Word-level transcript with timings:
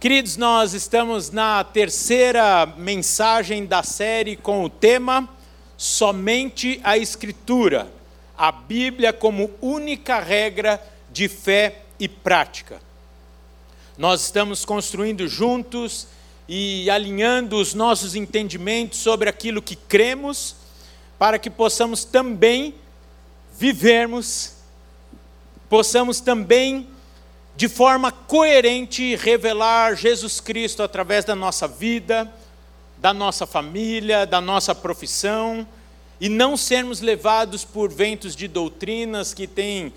Queridos, 0.00 0.38
nós 0.38 0.72
estamos 0.72 1.30
na 1.30 1.62
terceira 1.62 2.64
mensagem 2.64 3.66
da 3.66 3.82
série 3.82 4.34
com 4.34 4.64
o 4.64 4.70
tema 4.70 5.28
Somente 5.76 6.80
a 6.82 6.96
Escritura, 6.96 7.86
a 8.34 8.50
Bíblia 8.50 9.12
como 9.12 9.50
única 9.60 10.18
regra 10.18 10.82
de 11.12 11.28
fé 11.28 11.82
e 11.98 12.08
prática. 12.08 12.80
Nós 13.98 14.22
estamos 14.22 14.64
construindo 14.64 15.28
juntos 15.28 16.06
e 16.48 16.88
alinhando 16.88 17.56
os 17.56 17.74
nossos 17.74 18.14
entendimentos 18.14 19.00
sobre 19.00 19.28
aquilo 19.28 19.60
que 19.60 19.76
cremos, 19.76 20.56
para 21.18 21.38
que 21.38 21.50
possamos 21.50 22.04
também 22.04 22.74
vivermos, 23.58 24.54
possamos 25.68 26.22
também 26.22 26.88
de 27.56 27.68
forma 27.68 28.10
coerente 28.10 29.16
revelar 29.16 29.94
Jesus 29.94 30.40
Cristo 30.40 30.82
através 30.82 31.24
da 31.24 31.34
nossa 31.34 31.68
vida, 31.68 32.32
da 32.96 33.12
nossa 33.12 33.46
família, 33.46 34.26
da 34.26 34.40
nossa 34.40 34.74
profissão, 34.74 35.66
e 36.20 36.28
não 36.28 36.56
sermos 36.56 37.00
levados 37.00 37.64
por 37.64 37.90
ventos 37.90 38.36
de 38.36 38.46
doutrinas 38.46 39.32
que 39.32 39.46
têm 39.46 39.92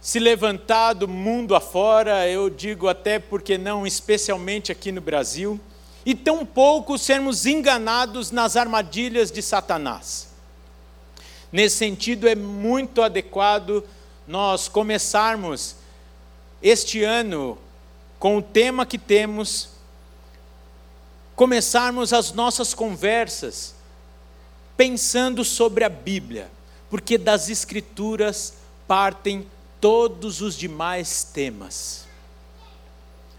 se 0.00 0.20
levantado 0.20 1.08
mundo 1.08 1.56
afora, 1.56 2.28
eu 2.28 2.48
digo 2.48 2.86
até 2.86 3.18
porque 3.18 3.58
não, 3.58 3.84
especialmente 3.84 4.70
aqui 4.70 4.92
no 4.92 5.00
Brasil, 5.00 5.58
e 6.04 6.14
tampouco 6.14 6.96
sermos 6.96 7.44
enganados 7.44 8.30
nas 8.30 8.56
armadilhas 8.56 9.32
de 9.32 9.42
Satanás. 9.42 10.28
Nesse 11.50 11.78
sentido, 11.78 12.28
é 12.28 12.36
muito 12.36 13.02
adequado 13.02 13.82
nós 14.28 14.68
começarmos 14.68 15.74
este 16.62 17.02
ano, 17.02 17.58
com 18.18 18.38
o 18.38 18.42
tema 18.42 18.86
que 18.86 18.98
temos, 18.98 19.70
começarmos 21.34 22.12
as 22.12 22.32
nossas 22.32 22.72
conversas 22.72 23.74
pensando 24.76 25.44
sobre 25.44 25.84
a 25.84 25.88
Bíblia, 25.88 26.50
porque 26.90 27.18
das 27.18 27.48
Escrituras 27.48 28.54
partem 28.86 29.46
todos 29.80 30.40
os 30.40 30.56
demais 30.56 31.24
temas. 31.24 32.06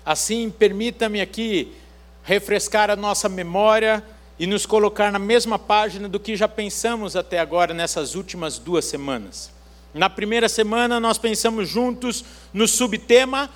Assim, 0.06 0.50
permita-me 0.50 1.22
aqui 1.22 1.76
refrescar 2.24 2.90
a 2.90 2.96
nossa 2.96 3.28
memória 3.28 4.04
e 4.40 4.46
nos 4.46 4.66
colocar 4.66 5.12
na 5.12 5.20
mesma 5.20 5.58
página 5.58 6.08
do 6.08 6.20
que 6.20 6.36
já 6.36 6.48
pensamos 6.48 7.16
até 7.16 7.40
agora 7.40 7.74
nessas 7.74 8.16
últimas 8.16 8.60
duas 8.60 8.86
semanas. 8.86 9.57
Na 9.98 10.12
primeira 10.12 10.48
semana, 10.48 11.00
nós 11.00 11.18
pensamos 11.18 11.68
juntos 11.68 12.24
no 12.54 12.68
subtema 12.68 13.50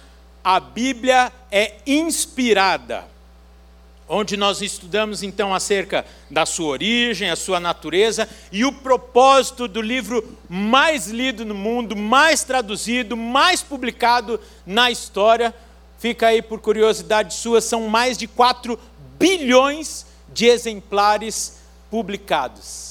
A 0.43 0.59
Bíblia 0.59 1.31
é 1.51 1.75
inspirada, 1.85 3.05
onde 4.09 4.35
nós 4.35 4.59
estudamos 4.59 5.21
então 5.21 5.53
acerca 5.53 6.03
da 6.31 6.43
sua 6.43 6.69
origem, 6.69 7.29
a 7.29 7.35
sua 7.35 7.59
natureza 7.59 8.27
e 8.51 8.65
o 8.65 8.73
propósito 8.73 9.67
do 9.67 9.83
livro 9.83 10.35
mais 10.49 11.07
lido 11.07 11.45
no 11.45 11.53
mundo, 11.53 11.95
mais 11.95 12.43
traduzido, 12.43 13.15
mais 13.15 13.61
publicado 13.61 14.39
na 14.65 14.89
história. 14.89 15.53
Fica 15.99 16.27
aí 16.27 16.41
por 16.41 16.59
curiosidade 16.59 17.35
sua, 17.35 17.61
são 17.61 17.87
mais 17.87 18.17
de 18.17 18.25
4 18.25 18.79
bilhões 19.19 20.07
de 20.27 20.47
exemplares 20.47 21.61
publicados. 21.91 22.90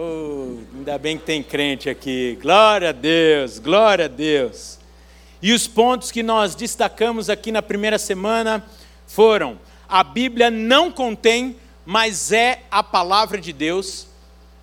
Oh, 0.00 0.58
ainda 0.76 0.96
bem 0.96 1.18
que 1.18 1.24
tem 1.24 1.42
crente 1.42 1.90
aqui. 1.90 2.38
Glória 2.40 2.90
a 2.90 2.92
Deus, 2.92 3.58
glória 3.58 4.04
a 4.04 4.08
Deus. 4.08 4.78
E 5.42 5.52
os 5.52 5.66
pontos 5.66 6.12
que 6.12 6.22
nós 6.22 6.54
destacamos 6.54 7.28
aqui 7.28 7.50
na 7.50 7.60
primeira 7.60 7.98
semana 7.98 8.64
foram: 9.08 9.58
a 9.88 10.04
Bíblia 10.04 10.52
não 10.52 10.92
contém, 10.92 11.56
mas 11.84 12.30
é 12.30 12.62
a 12.70 12.80
palavra 12.80 13.40
de 13.40 13.52
Deus. 13.52 14.06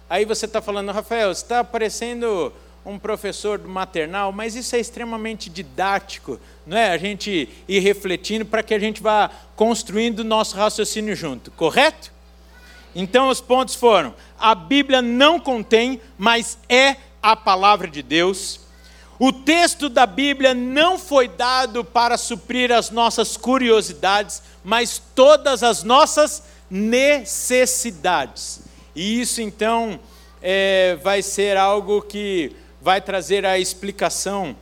Aí 0.10 0.24
você 0.24 0.46
está 0.46 0.62
falando, 0.62 0.94
Rafael, 0.94 1.36
você 1.36 1.44
está 1.44 1.66
parecendo 1.66 2.54
um 2.86 2.98
professor 2.98 3.58
do 3.60 3.68
maternal, 3.68 4.32
mas 4.32 4.56
isso 4.56 4.74
é 4.74 4.80
extremamente 4.80 5.50
didático, 5.50 6.40
não 6.66 6.78
é? 6.78 6.92
A 6.92 6.98
gente 6.98 7.50
ir 7.68 7.80
refletindo 7.80 8.46
para 8.46 8.64
que 8.64 8.74
a 8.74 8.80
gente 8.80 9.04
vá 9.04 9.30
construindo 9.58 10.20
o 10.20 10.24
nosso 10.24 10.56
raciocínio 10.56 11.14
junto, 11.14 11.52
correto? 11.52 12.16
Então 12.96 13.28
os 13.28 13.42
pontos 13.42 13.76
foram: 13.76 14.14
a 14.40 14.54
Bíblia 14.56 15.02
não 15.02 15.40
contém, 15.40 16.02
mas 16.18 16.58
é 16.68 16.98
a 17.22 17.36
palavra 17.36 17.88
de 17.88 18.02
Deus. 18.02 18.60
O 19.18 19.32
texto 19.32 19.88
da 19.88 20.06
Bíblia 20.06 20.54
não 20.54 21.00
foi 21.00 21.28
dado 21.28 21.84
para 21.84 22.18
suprir 22.18 22.72
as 22.72 22.90
nossas 22.90 23.38
curiosidades, 23.38 24.42
mas 24.64 25.02
todas 25.16 25.64
as 25.64 25.84
nossas 25.84 26.44
necessidades. 26.70 28.62
E 28.96 29.22
isso 29.22 29.42
então 29.42 30.00
é, 30.42 30.98
vai 31.02 31.22
ser 31.22 31.56
algo 31.56 32.02
que 32.02 32.56
vai 32.82 33.00
trazer 33.02 33.46
a 33.46 33.58
explicação 33.58 34.56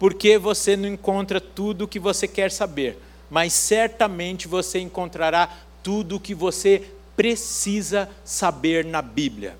porque 0.00 0.38
você 0.38 0.76
não 0.76 0.88
encontra 0.88 1.40
tudo 1.40 1.84
o 1.84 1.88
que 1.88 1.98
você 1.98 2.26
quer 2.26 2.50
saber, 2.50 2.98
mas 3.30 3.52
certamente 3.52 4.48
você 4.48 4.80
encontrará 4.80 5.48
tudo 5.82 6.16
o 6.16 6.20
que 6.20 6.34
você 6.34 6.90
precisa 7.20 8.08
saber 8.24 8.82
na 8.82 9.02
Bíblia. 9.02 9.54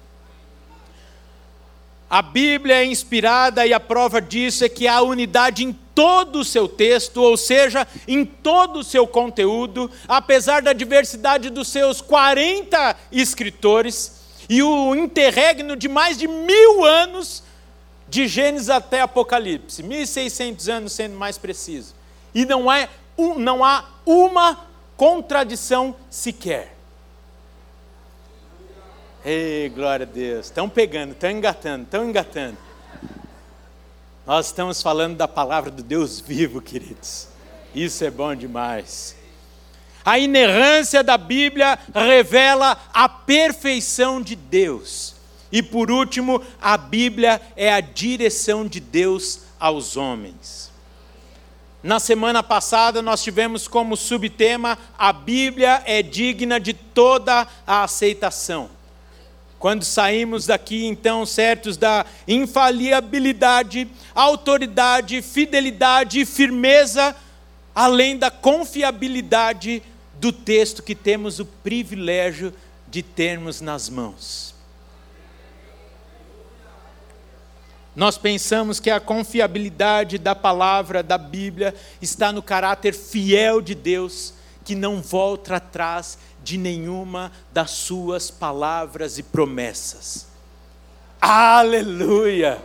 A 2.09 2.23
Bíblia 2.23 2.77
é 2.77 2.87
inspirada 2.87 3.67
e 3.67 3.75
a 3.75 3.79
prova 3.79 4.19
disso 4.19 4.65
é 4.65 4.69
que 4.71 4.89
há 4.89 5.03
unidade 5.03 5.63
em 5.63 5.71
todo 5.95 6.39
o 6.39 6.45
seu 6.45 6.67
texto, 6.67 7.19
ou 7.19 7.37
seja, 7.37 7.87
em 8.09 8.25
todo 8.25 8.79
o 8.79 8.83
seu 8.83 9.07
conteúdo, 9.07 9.91
apesar 10.09 10.63
da 10.63 10.73
diversidade 10.73 11.51
dos 11.51 11.69
seus 11.69 12.01
40 12.01 12.97
escritores 13.13 14.23
e 14.49 14.63
o 14.63 14.95
interregno 14.95 15.77
de 15.77 15.87
mais 15.87 16.17
de 16.17 16.27
mil 16.27 16.83
anos, 16.83 17.43
de 18.09 18.27
Gênesis 18.27 18.71
até 18.71 19.03
Apocalipse, 19.03 19.83
1600 19.83 20.67
anos 20.71 20.93
sendo 20.95 21.15
mais 21.15 21.37
preciso. 21.37 21.95
E 22.35 22.47
não, 22.47 22.73
é, 22.73 22.89
não 23.37 23.63
há 23.63 23.85
uma 24.07 24.67
contradição 24.97 25.95
sequer. 26.09 26.80
Ei, 29.23 29.69
glória 29.69 30.07
a 30.07 30.09
Deus. 30.09 30.47
Estão 30.47 30.67
pegando, 30.67 31.13
estão 31.13 31.31
engatando, 31.31 31.83
estão 31.85 32.09
engatando. 32.09 32.57
Nós 34.27 34.47
estamos 34.47 34.81
falando 34.81 35.17
da 35.17 35.29
palavra 35.29 35.71
do 35.71 35.83
Deus 35.83 36.21
vivo, 36.21 36.63
queridos. 36.63 37.29
Isso 37.75 38.03
é 38.03 38.11
bom 38.11 38.35
demais. 38.35 39.15
A 40.03 40.19
inerrância 40.19 41.05
da 41.05 41.19
Bíblia 41.19 41.79
revela 41.95 42.81
a 42.95 43.11
perfeição 43.11 44.23
de 44.23 44.35
Deus. 44.35 45.15
E 45.53 45.63
por 45.63 45.91
último, 45.91 46.43
a 46.59 46.79
Bíblia 46.79 47.43
é 47.57 47.71
a 47.71 47.81
direção 47.81 48.67
de 48.67 48.81
Deus 48.81 49.41
aos 49.59 49.99
homens. 49.99 50.71
Na 51.83 52.01
semana 52.01 52.43
passada, 52.43 53.03
nós 53.03 53.23
tivemos 53.23 53.69
como 53.69 53.99
subtema: 53.99 54.79
a 54.99 55.13
Bíblia 55.13 55.83
é 55.85 56.03
digna 56.03 56.59
de 56.59 56.73
toda 56.73 57.47
a 57.67 57.83
aceitação. 57.83 58.80
Quando 59.61 59.85
saímos 59.85 60.47
daqui, 60.47 60.87
então, 60.87 61.27
certos 61.27 61.77
da 61.77 62.07
infalibilidade, 62.27 63.87
autoridade, 64.15 65.21
fidelidade 65.21 66.21
e 66.21 66.25
firmeza, 66.25 67.15
além 67.75 68.17
da 68.17 68.31
confiabilidade 68.31 69.83
do 70.15 70.33
texto 70.33 70.83
que 70.83 70.95
temos 70.95 71.41
o 71.41 71.45
privilégio 71.45 72.55
de 72.89 73.03
termos 73.03 73.61
nas 73.61 73.91
mãos. 73.91 74.55
Nós 77.95 78.17
pensamos 78.17 78.81
que 78.81 78.89
a 78.89 78.99
confiabilidade 78.99 80.17
da 80.17 80.35
palavra 80.35 81.03
da 81.03 81.19
Bíblia 81.19 81.75
está 82.01 82.33
no 82.33 82.43
caráter 82.43 82.95
fiel 82.95 83.61
de 83.61 83.75
Deus, 83.75 84.33
que 84.71 84.75
não 84.77 85.03
volta 85.03 85.57
atrás 85.57 86.17
de 86.45 86.57
nenhuma 86.57 87.33
das 87.53 87.73
suas 87.73 88.31
palavras 88.31 89.19
e 89.19 89.23
promessas. 89.25 90.29
Aleluia! 91.21 92.63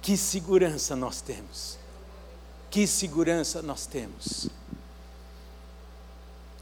Que 0.00 0.16
segurança 0.16 0.94
nós 0.94 1.20
temos. 1.20 1.76
Que 2.70 2.86
segurança 2.86 3.62
nós 3.62 3.84
temos. 3.84 4.48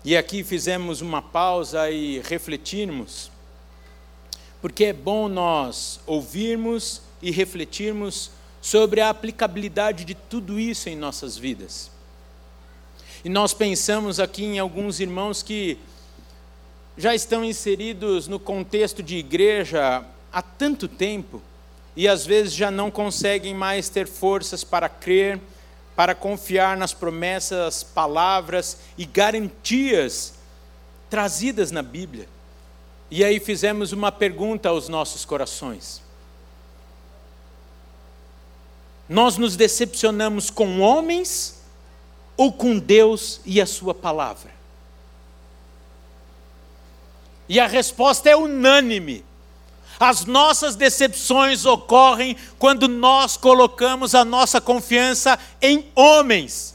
E 0.03 0.17
aqui 0.17 0.43
fizemos 0.43 1.03
uma 1.03 1.21
pausa 1.21 1.91
e 1.91 2.21
refletirmos, 2.21 3.31
porque 4.63 4.87
é 4.87 4.93
bom 4.95 5.29
nós 5.29 6.01
ouvirmos 6.07 7.03
e 7.21 7.31
refletirmos 7.31 8.31
sobre 8.63 9.03
a 9.03 9.11
aplicabilidade 9.11 10.07
de 10.07 10.15
tudo 10.15 10.59
isso 10.59 10.89
em 10.89 10.97
nossas 10.97 11.37
vidas. 11.37 12.00
E 13.25 13.29
nós 13.29 13.53
pensamos 13.53 14.19
aqui 14.19 14.45
em 14.45 14.59
alguns 14.59 14.99
irmãos 14.99 15.43
que 15.43 15.79
já 16.97 17.15
estão 17.15 17.45
inseridos 17.45 18.27
no 18.27 18.39
contexto 18.39 19.03
de 19.03 19.17
igreja 19.17 20.05
há 20.33 20.43
tanto 20.43 20.89
tempo 20.89 21.43
e 21.95 22.09
às 22.09 22.25
vezes 22.25 22.55
já 22.55 22.71
não 22.71 22.91
conseguem 22.91 23.55
mais 23.55 23.91
ter 23.91 24.07
forças 24.07 24.65
para 24.65 24.89
crer, 24.89 25.39
para 25.95 26.15
confiar 26.15 26.79
nas 26.79 26.95
promessas, 26.95 27.83
palavras 27.83 28.79
e 28.97 29.05
garantias 29.05 30.35
trazidas 31.11 31.71
na 31.71 31.83
Bíblia. 31.83 32.27
E 33.11 33.23
aí 33.23 33.39
fizemos 33.39 33.93
uma 33.93 34.11
pergunta 34.11 34.71
aos 34.71 34.89
nossos 34.89 35.27
corações. 35.27 36.01
Nós 39.07 39.37
nos 39.37 39.57
decepcionamos 39.57 40.49
com 40.49 40.81
homens 40.81 41.60
ou 42.41 42.51
com 42.51 42.79
Deus 42.79 43.39
e 43.45 43.61
a 43.61 43.67
Sua 43.67 43.93
palavra? 43.93 44.51
E 47.47 47.61
a 47.61 47.67
resposta 47.67 48.31
é 48.31 48.35
unânime. 48.35 49.23
As 49.99 50.25
nossas 50.25 50.75
decepções 50.75 51.67
ocorrem 51.67 52.35
quando 52.59 52.89
nós 52.89 53.37
colocamos 53.37 54.15
a 54.15 54.25
nossa 54.25 54.59
confiança 54.59 55.39
em 55.61 55.87
homens, 55.95 56.75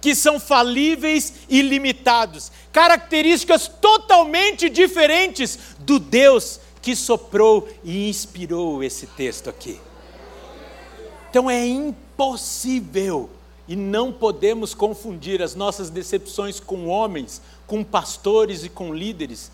que 0.00 0.14
são 0.14 0.38
falíveis 0.38 1.32
e 1.48 1.62
limitados, 1.62 2.52
características 2.72 3.66
totalmente 3.66 4.68
diferentes 4.68 5.58
do 5.80 5.98
Deus 5.98 6.60
que 6.80 6.94
soprou 6.94 7.68
e 7.82 8.08
inspirou 8.08 8.84
esse 8.84 9.08
texto 9.08 9.50
aqui. 9.50 9.80
Então 11.28 11.50
é 11.50 11.66
impossível 11.66 13.28
e 13.68 13.76
não 13.76 14.12
podemos 14.12 14.74
confundir 14.74 15.40
as 15.40 15.54
nossas 15.54 15.88
decepções 15.88 16.58
com 16.58 16.88
homens, 16.88 17.40
com 17.66 17.84
pastores 17.84 18.64
e 18.64 18.68
com 18.68 18.94
líderes, 18.94 19.50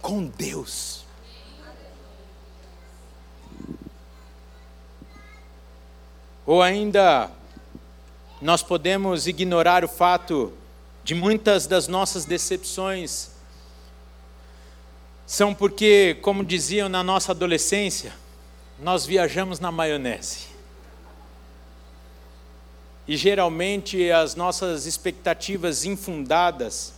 com 0.00 0.24
Deus. 0.24 1.04
Ou 6.46 6.62
ainda, 6.62 7.30
nós 8.40 8.62
podemos 8.62 9.26
ignorar 9.26 9.84
o 9.84 9.88
fato 9.88 10.52
de 11.02 11.14
muitas 11.14 11.66
das 11.66 11.88
nossas 11.88 12.24
decepções 12.24 13.30
são 15.26 15.52
porque, 15.52 16.16
como 16.22 16.44
diziam 16.44 16.88
na 16.88 17.02
nossa 17.02 17.32
adolescência, 17.32 18.12
nós 18.78 19.04
viajamos 19.04 19.58
na 19.58 19.72
maionese. 19.72 20.55
E 23.08 23.16
geralmente 23.16 24.10
as 24.10 24.34
nossas 24.34 24.84
expectativas 24.84 25.84
infundadas, 25.84 26.92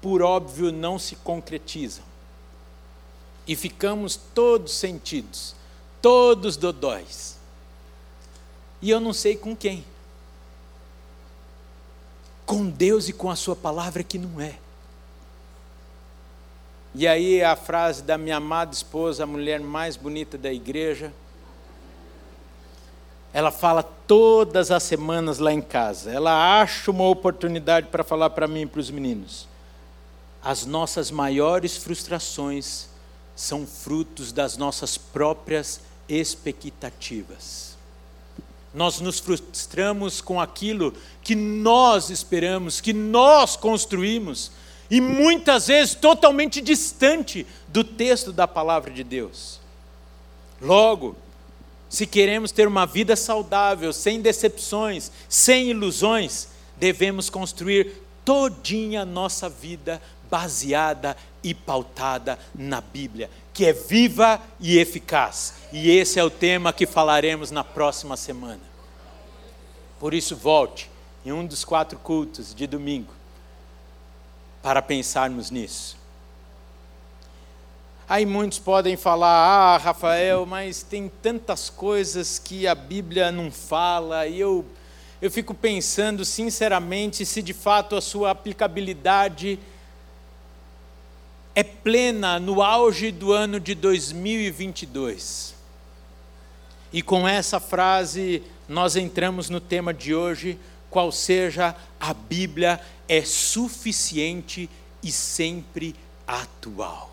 por 0.00 0.22
óbvio, 0.22 0.72
não 0.72 0.98
se 0.98 1.16
concretizam. 1.16 2.04
E 3.46 3.54
ficamos 3.54 4.16
todos 4.16 4.72
sentidos, 4.72 5.54
todos 6.00 6.56
dodóis. 6.56 7.36
E 8.80 8.90
eu 8.90 8.98
não 8.98 9.12
sei 9.12 9.36
com 9.36 9.54
quem. 9.54 9.84
Com 12.46 12.68
Deus 12.68 13.08
e 13.08 13.12
com 13.12 13.30
a 13.30 13.36
Sua 13.36 13.54
palavra 13.54 14.02
que 14.02 14.18
não 14.18 14.40
é. 14.40 14.58
E 16.94 17.06
aí 17.06 17.42
a 17.42 17.56
frase 17.56 18.02
da 18.02 18.18
minha 18.18 18.36
amada 18.36 18.74
esposa, 18.74 19.24
a 19.24 19.26
mulher 19.26 19.60
mais 19.60 19.96
bonita 19.96 20.36
da 20.36 20.52
igreja, 20.52 21.12
ela 23.32 23.50
fala 23.50 23.82
todas 23.82 24.70
as 24.70 24.82
semanas 24.82 25.38
lá 25.38 25.52
em 25.52 25.62
casa. 25.62 26.10
Ela 26.10 26.60
acha 26.60 26.90
uma 26.90 27.08
oportunidade 27.08 27.86
para 27.88 28.04
falar 28.04 28.30
para 28.30 28.46
mim 28.46 28.62
e 28.62 28.66
para 28.66 28.80
os 28.80 28.90
meninos. 28.90 29.48
As 30.42 30.66
nossas 30.66 31.10
maiores 31.10 31.76
frustrações 31.76 32.88
são 33.34 33.66
frutos 33.66 34.32
das 34.32 34.56
nossas 34.56 34.98
próprias 34.98 35.80
expectativas. 36.08 37.76
Nós 38.74 39.00
nos 39.00 39.18
frustramos 39.18 40.20
com 40.20 40.40
aquilo 40.40 40.92
que 41.22 41.34
nós 41.34 42.10
esperamos, 42.10 42.80
que 42.80 42.92
nós 42.92 43.56
construímos, 43.56 44.50
e 44.90 45.00
muitas 45.00 45.68
vezes 45.68 45.94
totalmente 45.94 46.60
distante 46.60 47.46
do 47.68 47.82
texto 47.82 48.32
da 48.32 48.46
palavra 48.46 48.90
de 48.90 49.02
Deus. 49.02 49.58
Logo, 50.60 51.16
se 51.92 52.06
queremos 52.06 52.50
ter 52.50 52.66
uma 52.66 52.86
vida 52.86 53.14
saudável, 53.14 53.92
sem 53.92 54.22
decepções, 54.22 55.12
sem 55.28 55.68
ilusões, 55.68 56.48
devemos 56.74 57.28
construir 57.28 58.02
todinha 58.24 59.02
a 59.02 59.04
nossa 59.04 59.46
vida 59.46 60.00
baseada 60.30 61.14
e 61.44 61.52
pautada 61.52 62.38
na 62.54 62.80
Bíblia, 62.80 63.28
que 63.52 63.66
é 63.66 63.74
viva 63.74 64.40
e 64.58 64.78
eficaz. 64.78 65.52
E 65.70 65.90
esse 65.90 66.18
é 66.18 66.24
o 66.24 66.30
tema 66.30 66.72
que 66.72 66.86
falaremos 66.86 67.50
na 67.50 67.62
próxima 67.62 68.16
semana. 68.16 68.62
Por 70.00 70.14
isso, 70.14 70.34
volte 70.34 70.90
em 71.26 71.30
um 71.30 71.44
dos 71.44 71.62
quatro 71.62 71.98
cultos 71.98 72.54
de 72.54 72.66
domingo 72.66 73.12
para 74.62 74.80
pensarmos 74.80 75.50
nisso. 75.50 76.01
Aí 78.12 78.26
muitos 78.26 78.58
podem 78.58 78.94
falar: 78.94 79.30
ah, 79.30 79.78
Rafael, 79.78 80.44
mas 80.44 80.82
tem 80.82 81.10
tantas 81.22 81.70
coisas 81.70 82.38
que 82.38 82.66
a 82.66 82.74
Bíblia 82.74 83.32
não 83.32 83.50
fala, 83.50 84.26
e 84.26 84.38
eu, 84.38 84.66
eu 85.22 85.30
fico 85.30 85.54
pensando 85.54 86.22
sinceramente 86.22 87.24
se 87.24 87.40
de 87.40 87.54
fato 87.54 87.96
a 87.96 88.02
sua 88.02 88.30
aplicabilidade 88.30 89.58
é 91.54 91.64
plena 91.64 92.38
no 92.38 92.60
auge 92.60 93.10
do 93.10 93.32
ano 93.32 93.58
de 93.58 93.74
2022. 93.74 95.54
E 96.92 97.00
com 97.00 97.26
essa 97.26 97.58
frase 97.58 98.42
nós 98.68 98.94
entramos 98.94 99.48
no 99.48 99.58
tema 99.58 99.94
de 99.94 100.14
hoje, 100.14 100.58
qual 100.90 101.10
seja 101.10 101.74
a 101.98 102.12
Bíblia 102.12 102.78
é 103.08 103.22
suficiente 103.24 104.68
e 105.02 105.10
sempre 105.10 105.94
atual. 106.26 107.12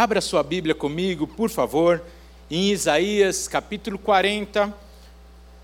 Abra 0.00 0.20
sua 0.20 0.44
Bíblia 0.44 0.76
comigo, 0.76 1.26
por 1.26 1.50
favor, 1.50 2.00
em 2.48 2.70
Isaías 2.70 3.48
capítulo 3.48 3.98
40, 3.98 4.72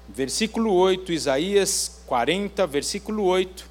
versículo 0.08 0.72
8. 0.74 1.12
Isaías 1.12 2.02
40, 2.04 2.66
versículo 2.66 3.22
8. 3.26 3.64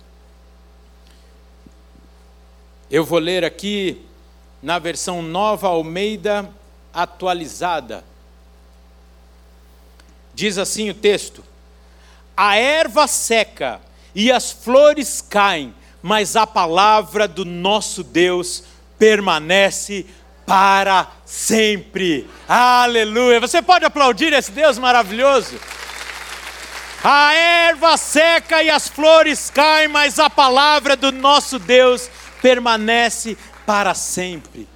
Eu 2.90 3.04
vou 3.04 3.20
ler 3.20 3.44
aqui 3.44 4.06
na 4.62 4.80
versão 4.80 5.22
nova 5.22 5.68
Almeida 5.68 6.50
atualizada. 6.94 8.06
Diz 10.34 10.58
assim 10.58 10.90
o 10.90 10.94
texto: 10.94 11.44
A 12.38 12.56
erva 12.56 13.06
seca 13.06 13.82
e 14.16 14.32
as 14.32 14.54
flores 14.54 15.20
caem, 15.20 15.76
mas 16.02 16.38
a 16.38 16.48
palavra 16.48 17.28
do 17.28 17.44
nosso 17.44 18.02
Deus 18.02 18.64
permanece 18.98 20.06
para 20.54 21.08
sempre. 21.26 22.30
Aleluia. 22.48 23.40
Você 23.40 23.60
pode 23.60 23.86
aplaudir 23.86 24.32
esse 24.34 24.52
Deus 24.52 24.78
maravilhoso? 24.78 25.60
A 27.04 27.34
erva 27.34 27.98
seca 27.98 28.62
e 28.62 28.70
as 28.70 28.88
flores 28.88 29.50
caem, 29.50 29.88
mas 29.88 30.20
a 30.20 30.30
palavra 30.30 30.96
do 30.96 31.12
nosso 31.12 31.58
Deus 31.58 32.08
permanece 32.40 33.36
para 33.66 33.96
sempre. 33.96 34.70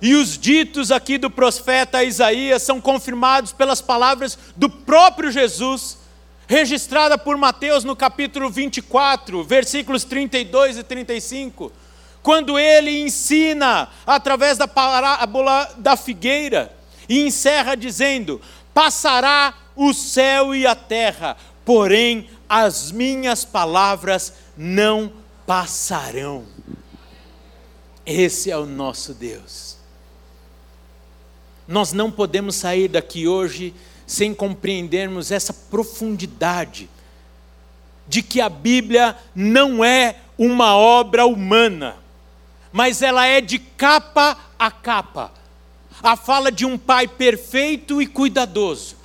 E 0.00 0.14
os 0.14 0.38
ditos 0.38 0.92
aqui 0.92 1.18
do 1.18 1.28
profeta 1.28 2.04
Isaías 2.04 2.62
são 2.62 2.80
confirmados 2.80 3.52
pelas 3.52 3.82
palavras 3.82 4.38
do 4.54 4.70
próprio 4.70 5.32
Jesus, 5.32 5.98
registrada 6.46 7.18
por 7.18 7.36
Mateus 7.36 7.82
no 7.82 7.96
capítulo 7.96 8.48
24, 8.48 9.42
versículos 9.42 10.04
32 10.04 10.78
e 10.78 10.84
35 10.84 11.81
quando 12.22 12.58
ele 12.58 13.00
ensina 13.00 13.88
através 14.06 14.56
da 14.56 14.68
parábola 14.68 15.74
da 15.76 15.96
figueira 15.96 16.72
e 17.08 17.20
encerra 17.26 17.74
dizendo: 17.74 18.40
Passará 18.72 19.54
o 19.74 19.92
céu 19.92 20.54
e 20.54 20.66
a 20.66 20.74
terra, 20.74 21.36
porém 21.64 22.28
as 22.48 22.92
minhas 22.92 23.44
palavras 23.44 24.34
não 24.56 25.12
passarão. 25.46 26.44
Esse 28.06 28.50
é 28.50 28.56
o 28.56 28.66
nosso 28.66 29.14
Deus. 29.14 29.76
Nós 31.66 31.92
não 31.92 32.10
podemos 32.10 32.56
sair 32.56 32.88
daqui 32.88 33.26
hoje 33.26 33.74
sem 34.06 34.34
compreendermos 34.34 35.30
essa 35.30 35.52
profundidade 35.52 36.88
de 38.06 38.22
que 38.22 38.40
a 38.40 38.48
Bíblia 38.48 39.16
não 39.34 39.84
é 39.84 40.16
uma 40.36 40.76
obra 40.76 41.24
humana 41.24 42.01
mas 42.72 43.02
ela 43.02 43.26
é 43.26 43.40
de 43.40 43.58
capa 43.58 44.38
a 44.58 44.70
capa. 44.70 45.32
A 46.02 46.16
fala 46.16 46.50
de 46.50 46.64
um 46.64 46.78
pai 46.78 47.06
perfeito 47.06 48.02
e 48.02 48.06
cuidadoso, 48.06 48.96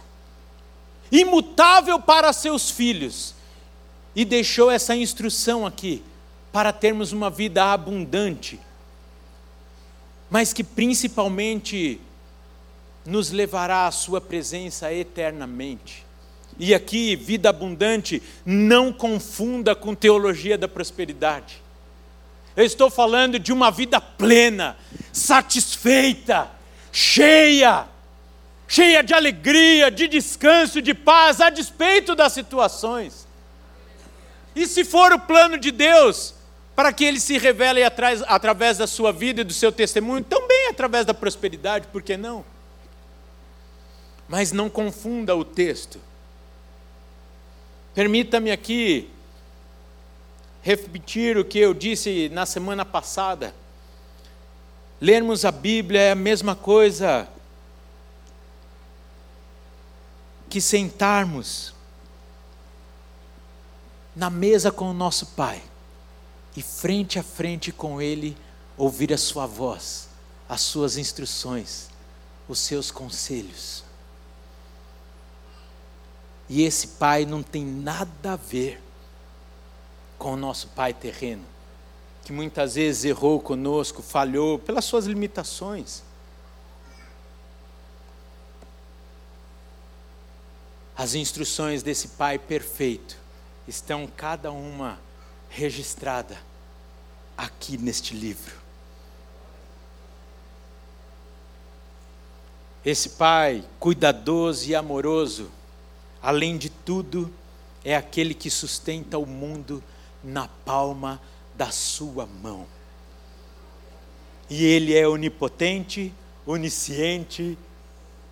imutável 1.11 1.99
para 1.99 2.33
seus 2.33 2.71
filhos, 2.71 3.35
e 4.15 4.25
deixou 4.25 4.71
essa 4.71 4.95
instrução 4.95 5.65
aqui 5.65 6.01
para 6.51 6.73
termos 6.73 7.11
uma 7.11 7.29
vida 7.29 7.71
abundante, 7.71 8.59
mas 10.27 10.53
que 10.53 10.63
principalmente 10.63 12.01
nos 13.05 13.29
levará 13.29 13.85
à 13.85 13.91
Sua 13.91 14.19
presença 14.19 14.91
eternamente. 14.91 16.03
e 16.59 16.73
aqui, 16.73 17.15
vida 17.15 17.49
abundante, 17.49 18.23
não 18.43 18.91
confunda 18.91 19.75
com 19.75 19.93
teologia 19.93 20.57
da 20.57 20.67
prosperidade. 20.67 21.61
Eu 22.57 22.65
estou 22.65 22.89
falando 22.89 23.37
de 23.37 23.53
uma 23.53 23.69
vida 23.69 24.01
plena, 24.01 24.75
satisfeita, 25.13 26.49
cheia, 26.91 27.85
cheia 28.67 29.03
de 29.03 29.13
alegria, 29.13 29.91
de 29.91 30.07
descanso, 30.07 30.81
de 30.81 30.95
paz, 30.95 31.39
a 31.39 31.51
despeito 31.51 32.15
das 32.15 32.33
situações. 32.33 33.27
E 34.55 34.65
se 34.65 34.83
for 34.83 35.13
o 35.13 35.19
plano 35.19 35.55
de 35.59 35.69
Deus, 35.69 36.33
para 36.75 36.91
que 36.91 37.05
ele 37.05 37.19
se 37.19 37.37
revele 37.37 37.83
através 37.83 38.79
da 38.79 38.87
sua 38.87 39.13
vida 39.13 39.41
e 39.41 39.43
do 39.43 39.53
seu 39.53 39.71
testemunho, 39.71 40.23
também 40.23 40.69
através 40.69 41.05
da 41.05 41.13
prosperidade, 41.13 41.85
por 41.87 42.01
que 42.01 42.17
não? 42.17 42.43
Mas 44.27 44.51
não 44.51 44.67
confunda 44.67 45.35
o 45.35 45.45
texto. 45.45 46.01
Permita-me 47.93 48.49
aqui 48.49 49.11
repetir 50.67 51.37
o 51.37 51.45
que 51.45 51.57
eu 51.57 51.73
disse 51.73 52.27
na 52.27 52.45
semana 52.45 52.83
passada. 52.83 53.55
Lermos 54.99 55.45
a 55.45 55.51
Bíblia 55.51 56.01
é 56.01 56.11
a 56.11 56.15
mesma 56.15 56.57
coisa 56.57 57.25
que 60.49 60.59
sentarmos 60.59 61.73
na 64.13 64.29
mesa 64.29 64.69
com 64.69 64.91
o 64.91 64.93
nosso 64.93 65.27
Pai 65.27 65.63
e 66.53 66.61
frente 66.61 67.17
a 67.17 67.23
frente 67.23 67.71
com 67.71 68.01
Ele 68.01 68.35
ouvir 68.75 69.13
a 69.13 69.17
Sua 69.17 69.45
voz, 69.45 70.09
as 70.49 70.59
Suas 70.59 70.97
instruções, 70.97 71.87
os 72.45 72.59
seus 72.59 72.91
conselhos. 72.91 73.85
E 76.49 76.63
esse 76.63 76.87
pai 76.87 77.25
não 77.25 77.41
tem 77.41 77.63
nada 77.63 78.33
a 78.33 78.35
ver 78.35 78.81
com 80.17 80.33
o 80.33 80.37
nosso 80.37 80.67
pai 80.69 80.93
terreno, 80.93 81.45
que 82.23 82.33
muitas 82.33 82.75
vezes 82.75 83.05
errou 83.05 83.39
conosco, 83.39 84.01
falhou 84.01 84.57
pelas 84.59 84.85
suas 84.85 85.05
limitações. 85.05 86.03
As 90.95 91.13
instruções 91.13 91.83
desse 91.83 92.09
pai 92.09 92.39
perfeito 92.39 93.17
estão 93.67 94.07
cada 94.07 94.51
uma 94.51 94.99
registrada 95.49 96.37
aqui 97.37 97.77
neste 97.77 98.15
livro. 98.15 98.55
Esse 102.83 103.09
pai 103.09 103.63
cuidadoso 103.79 104.67
e 104.69 104.75
amoroso 104.75 105.51
além 106.21 106.57
de 106.57 106.69
tudo, 106.69 107.33
é 107.83 107.95
aquele 107.95 108.33
que 108.33 108.49
sustenta 108.49 109.17
o 109.17 109.25
mundo 109.25 109.83
na 110.23 110.47
palma 110.47 111.21
da 111.55 111.71
sua 111.71 112.25
mão. 112.25 112.65
E 114.49 114.63
ele 114.65 114.95
é 114.95 115.07
onipotente, 115.07 116.13
onisciente, 116.45 117.57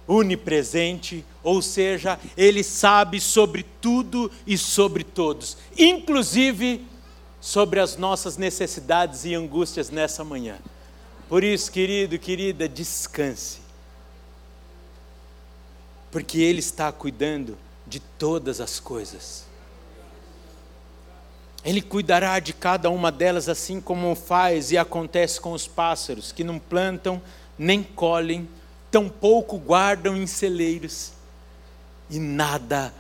onipresente, 0.08 1.26
ou 1.44 1.62
seja, 1.62 2.20
ele 2.38 2.64
sabe 2.64 3.20
sobre 3.20 3.64
tudo 3.82 4.32
e 4.46 4.58
sobre 4.58 5.04
todos, 5.04 5.58
inclusive 5.78 6.86
sobre 7.42 7.80
as 7.80 7.98
nossas 7.98 8.38
necessidades 8.38 9.26
e 9.26 9.36
angústias 9.36 9.90
nessa 9.90 10.24
manhã. 10.24 10.58
Por 11.28 11.44
isso, 11.44 11.72
querido, 11.72 12.18
querida, 12.20 12.70
descanse, 12.70 13.60
porque 16.12 16.40
Ele 16.40 16.60
está 16.60 16.92
cuidando 16.92 17.58
de 17.86 18.00
todas 18.00 18.62
as 18.62 18.80
coisas. 18.80 19.45
Ele 21.66 21.82
cuidará 21.82 22.40
de 22.40 22.54
cada 22.54 22.92
uma 22.92 23.12
delas, 23.12 23.50
assim 23.50 23.82
como 23.82 24.14
faz 24.14 24.72
e 24.72 24.78
acontece 24.78 25.42
com 25.42 25.52
os 25.52 25.68
pássaros, 25.68 26.32
que 26.32 26.44
não 26.44 26.60
plantam, 26.60 27.20
nem 27.58 27.82
colhem, 27.82 28.48
tampouco 28.92 29.58
guardam 29.58 30.16
em 30.16 30.28
celeiros, 30.28 31.12
e 32.10 32.20
nada 32.20 32.94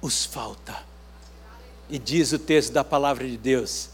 os 0.00 0.24
falta. 0.24 0.76
E 1.90 1.98
diz 1.98 2.32
o 2.32 2.38
texto 2.38 2.72
da 2.72 2.84
palavra 2.84 3.26
de 3.26 3.36
Deus: 3.36 3.90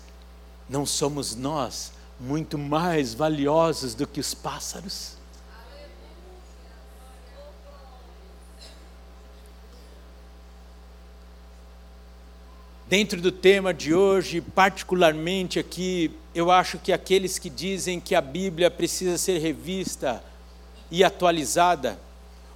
não 0.69 0.85
somos 0.85 1.35
nós 1.35 1.91
muito 2.21 2.59
mais 2.59 3.15
valiosos 3.15 3.95
do 3.95 4.07
que 4.07 4.21
os 4.21 4.35
pássaros? 4.35 5.18
Dentro 12.89 13.21
do 13.21 13.31
tema 13.31 13.75
de 13.75 13.93
hoje, 13.93 14.41
particularmente 14.41 15.59
aqui, 15.59 16.11
eu 16.35 16.51
acho 16.51 16.79
que 16.79 16.91
aqueles 16.91 17.39
que 17.39 17.51
dizem 17.51 18.01
que 18.01 18.15
a 18.15 18.23
Bíblia 18.23 18.71
precisa 18.71 19.19
ser 19.19 19.41
revista 19.41 20.25
e 20.91 21.05
atualizada, 21.05 22.01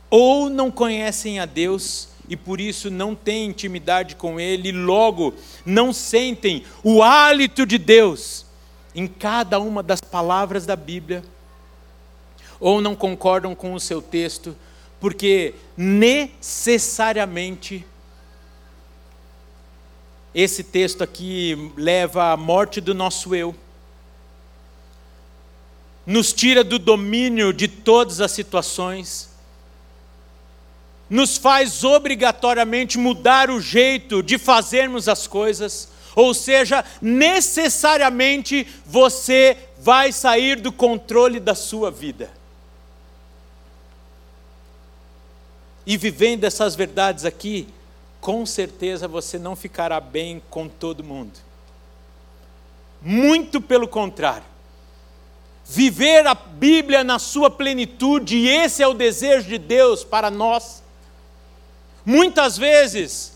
ou 0.08 0.48
não 0.48 0.70
conhecem 0.70 1.38
a 1.38 1.44
Deus 1.44 2.08
e 2.30 2.36
por 2.36 2.62
isso 2.62 2.90
não 2.90 3.14
têm 3.14 3.44
intimidade 3.44 4.16
com 4.16 4.40
Ele, 4.40 4.70
e 4.70 4.72
logo 4.72 5.34
não 5.66 5.92
sentem 5.92 6.64
o 6.82 7.02
hálito 7.02 7.66
de 7.66 7.76
Deus 7.76 8.46
em 8.94 9.06
cada 9.06 9.60
uma 9.60 9.82
das 9.82 10.00
palavras 10.00 10.64
da 10.64 10.76
Bíblia, 10.76 11.22
ou 12.58 12.80
não 12.80 12.96
concordam 12.96 13.54
com 13.54 13.74
o 13.74 13.80
seu 13.80 14.00
texto, 14.00 14.56
porque 14.98 15.52
necessariamente 15.76 17.84
esse 20.34 20.64
texto 20.64 21.02
aqui 21.02 21.72
leva 21.76 22.32
à 22.32 22.36
morte 22.36 22.80
do 22.80 22.94
nosso 22.94 23.34
eu, 23.34 23.54
nos 26.06 26.32
tira 26.32 26.64
do 26.64 26.78
domínio 26.78 27.52
de 27.52 27.68
todas 27.68 28.20
as 28.20 28.32
situações, 28.32 29.30
nos 31.08 31.36
faz 31.36 31.84
obrigatoriamente 31.84 32.96
mudar 32.98 33.50
o 33.50 33.60
jeito 33.60 34.22
de 34.22 34.38
fazermos 34.38 35.08
as 35.08 35.26
coisas, 35.26 35.88
ou 36.16 36.32
seja, 36.32 36.84
necessariamente 37.00 38.66
você 38.86 39.56
vai 39.78 40.12
sair 40.12 40.60
do 40.60 40.72
controle 40.72 41.38
da 41.38 41.54
sua 41.54 41.90
vida. 41.90 42.30
E 45.84 45.96
vivendo 45.96 46.44
essas 46.44 46.74
verdades 46.74 47.24
aqui, 47.24 47.68
com 48.22 48.46
certeza 48.46 49.08
você 49.08 49.36
não 49.36 49.56
ficará 49.56 49.98
bem 49.98 50.40
com 50.48 50.68
todo 50.68 51.02
mundo. 51.02 51.32
Muito 53.02 53.60
pelo 53.60 53.88
contrário. 53.88 54.44
Viver 55.64 56.24
a 56.28 56.34
Bíblia 56.34 57.02
na 57.02 57.18
sua 57.18 57.50
plenitude, 57.50 58.36
e 58.36 58.48
esse 58.48 58.80
é 58.80 58.86
o 58.86 58.94
desejo 58.94 59.48
de 59.48 59.58
Deus 59.58 60.04
para 60.04 60.30
nós. 60.30 60.84
Muitas 62.06 62.56
vezes 62.56 63.32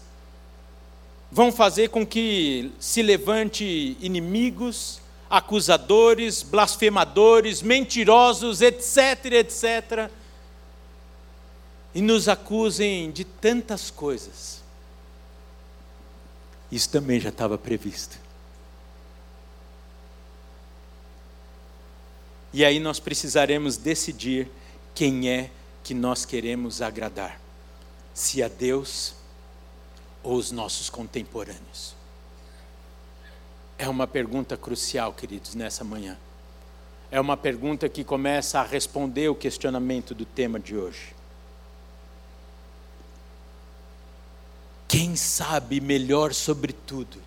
vão 1.33 1.51
fazer 1.51 1.89
com 1.89 2.07
que 2.07 2.71
se 2.79 3.03
levante 3.03 3.97
inimigos, 4.01 5.01
acusadores, 5.29 6.45
blasfemadores, 6.45 7.61
mentirosos, 7.61 8.63
etc, 8.63 9.33
etc, 9.33 10.11
e 11.93 12.01
nos 12.01 12.29
acusem 12.29 13.11
de 13.11 13.25
tantas 13.25 13.91
coisas 13.91 14.56
isso 16.71 16.89
também 16.91 17.21
já 17.21 17.29
estava 17.29 17.57
previsto. 17.57 18.19
E 22.53 22.65
aí 22.65 22.81
nós 22.81 22.99
precisaremos 22.99 23.77
decidir 23.77 24.49
quem 24.95 25.29
é 25.29 25.51
que 25.85 25.95
nós 25.95 26.25
queremos 26.25 26.81
agradar: 26.81 27.41
se 28.15 28.43
a 28.43 28.49
Deus 28.49 29.15
ou 30.23 30.37
os 30.37 30.51
nossos 30.51 30.91
contemporâneos. 30.91 31.95
É 33.79 33.89
uma 33.89 34.07
pergunta 34.07 34.57
crucial, 34.57 35.13
queridos, 35.13 35.55
nessa 35.55 35.85
manhã. 35.85 36.19
É 37.11 37.21
uma 37.21 37.37
pergunta 37.37 37.89
que 37.89 38.03
começa 38.03 38.59
a 38.59 38.65
responder 38.65 39.29
o 39.29 39.35
questionamento 39.35 40.15
do 40.15 40.25
tema 40.25 40.59
de 40.59 40.77
hoje. 40.77 41.16
Quem 44.99 45.15
sabe 45.15 45.79
melhor 45.79 46.33
sobre 46.33 46.73
tudo 46.73 47.19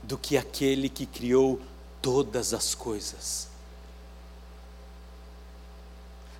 do 0.00 0.16
que 0.16 0.36
aquele 0.36 0.88
que 0.88 1.06
criou 1.06 1.60
todas 2.00 2.54
as 2.54 2.72
coisas? 2.72 3.48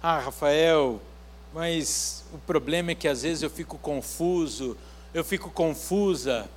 Ah, 0.01 0.21
Rafael, 0.21 1.03
mas 1.53 2.23
o 2.33 2.39
problema 2.39 2.93
é 2.93 2.95
que 2.95 3.09
às 3.09 3.23
vezes 3.23 3.43
eu 3.43 3.51
fico 3.51 3.77
confuso, 3.79 4.77
eu 5.13 5.25
fico 5.25 5.51
confusa 5.51 6.49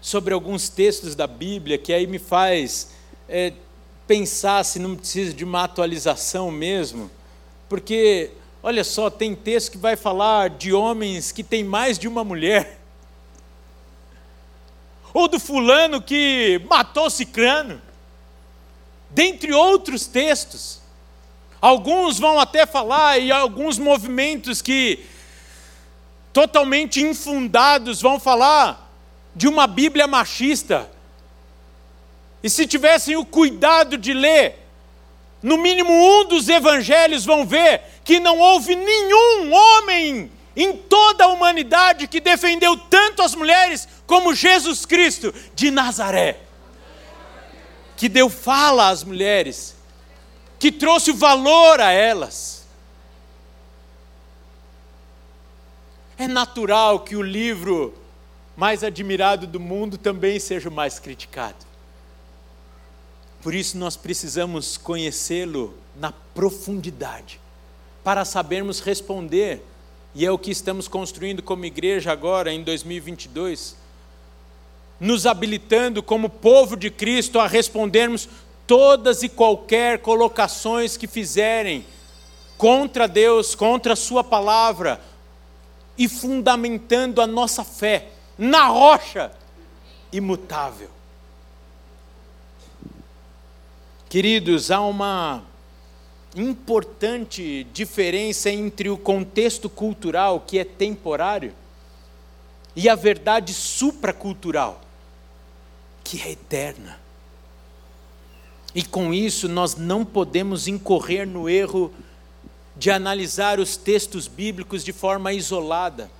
sobre 0.00 0.34
alguns 0.34 0.68
textos 0.68 1.14
da 1.14 1.28
Bíblia 1.28 1.78
que 1.78 1.92
aí 1.92 2.04
me 2.04 2.18
faz 2.18 2.88
é, 3.28 3.52
pensar 4.08 4.64
se 4.64 4.80
não 4.80 4.96
precisa 4.96 5.32
de 5.32 5.44
uma 5.44 5.62
atualização 5.62 6.50
mesmo, 6.50 7.08
porque 7.68 8.32
Olha 8.66 8.82
só, 8.82 9.10
tem 9.10 9.34
texto 9.34 9.72
que 9.72 9.76
vai 9.76 9.94
falar 9.94 10.48
de 10.48 10.72
homens 10.72 11.30
que 11.30 11.44
têm 11.44 11.62
mais 11.62 11.98
de 11.98 12.08
uma 12.08 12.24
mulher. 12.24 12.80
Ou 15.12 15.28
do 15.28 15.38
fulano 15.38 16.00
que 16.00 16.62
matou 16.66 17.10
cicrano. 17.10 17.78
Dentre 19.10 19.52
outros 19.52 20.06
textos. 20.06 20.80
Alguns 21.60 22.18
vão 22.18 22.40
até 22.40 22.64
falar, 22.64 23.18
e 23.18 23.30
alguns 23.30 23.76
movimentos 23.76 24.62
que 24.62 25.04
totalmente 26.32 27.02
infundados 27.02 28.00
vão 28.00 28.18
falar 28.18 28.90
de 29.36 29.46
uma 29.46 29.66
Bíblia 29.66 30.06
machista. 30.06 30.90
E 32.42 32.48
se 32.48 32.66
tivessem 32.66 33.14
o 33.14 33.26
cuidado 33.26 33.98
de 33.98 34.14
ler, 34.14 34.63
no 35.44 35.58
mínimo 35.58 35.92
um 35.92 36.24
dos 36.24 36.48
evangelhos 36.48 37.26
vão 37.26 37.46
ver 37.46 37.82
que 38.02 38.18
não 38.18 38.38
houve 38.38 38.74
nenhum 38.74 39.52
homem 39.52 40.32
em 40.56 40.74
toda 40.74 41.24
a 41.24 41.28
humanidade 41.28 42.08
que 42.08 42.18
defendeu 42.18 42.78
tanto 42.78 43.20
as 43.20 43.34
mulheres 43.34 43.86
como 44.06 44.34
Jesus 44.34 44.86
Cristo 44.86 45.34
de 45.54 45.70
Nazaré. 45.70 46.40
Que 47.94 48.08
deu 48.08 48.30
fala 48.30 48.88
às 48.88 49.04
mulheres, 49.04 49.76
que 50.58 50.72
trouxe 50.72 51.12
valor 51.12 51.78
a 51.78 51.92
elas. 51.92 52.66
É 56.16 56.26
natural 56.26 57.00
que 57.00 57.16
o 57.16 57.22
livro 57.22 57.94
mais 58.56 58.82
admirado 58.82 59.46
do 59.46 59.60
mundo 59.60 59.98
também 59.98 60.40
seja 60.40 60.70
o 60.70 60.72
mais 60.72 60.98
criticado. 60.98 61.73
Por 63.44 63.54
isso 63.54 63.76
nós 63.76 63.94
precisamos 63.94 64.78
conhecê-lo 64.78 65.74
na 65.94 66.10
profundidade, 66.34 67.38
para 68.02 68.24
sabermos 68.24 68.80
responder, 68.80 69.62
e 70.14 70.24
é 70.24 70.30
o 70.30 70.38
que 70.38 70.50
estamos 70.50 70.88
construindo 70.88 71.42
como 71.42 71.66
igreja 71.66 72.10
agora 72.10 72.50
em 72.50 72.62
2022, 72.62 73.76
nos 74.98 75.26
habilitando 75.26 76.02
como 76.02 76.30
povo 76.30 76.74
de 76.74 76.90
Cristo 76.90 77.38
a 77.38 77.46
respondermos 77.46 78.30
todas 78.66 79.22
e 79.22 79.28
qualquer 79.28 79.98
colocações 79.98 80.96
que 80.96 81.06
fizerem 81.06 81.84
contra 82.56 83.06
Deus, 83.06 83.54
contra 83.54 83.92
a 83.92 83.96
Sua 83.96 84.24
palavra, 84.24 85.02
e 85.98 86.08
fundamentando 86.08 87.20
a 87.20 87.26
nossa 87.26 87.62
fé 87.62 88.08
na 88.38 88.68
rocha 88.68 89.30
imutável. 90.10 90.93
Queridos, 94.08 94.70
há 94.70 94.80
uma 94.80 95.42
importante 96.36 97.64
diferença 97.72 98.50
entre 98.50 98.88
o 98.88 98.96
contexto 98.96 99.68
cultural, 99.68 100.40
que 100.40 100.58
é 100.58 100.64
temporário, 100.64 101.52
e 102.76 102.88
a 102.88 102.94
verdade 102.94 103.54
supracultural, 103.54 104.80
que 106.02 106.20
é 106.20 106.32
eterna. 106.32 106.98
E 108.74 108.82
com 108.82 109.14
isso 109.14 109.48
nós 109.48 109.76
não 109.76 110.04
podemos 110.04 110.66
incorrer 110.66 111.26
no 111.26 111.48
erro 111.48 111.92
de 112.76 112.90
analisar 112.90 113.60
os 113.60 113.76
textos 113.76 114.26
bíblicos 114.26 114.84
de 114.84 114.92
forma 114.92 115.32
isolada 115.32 116.10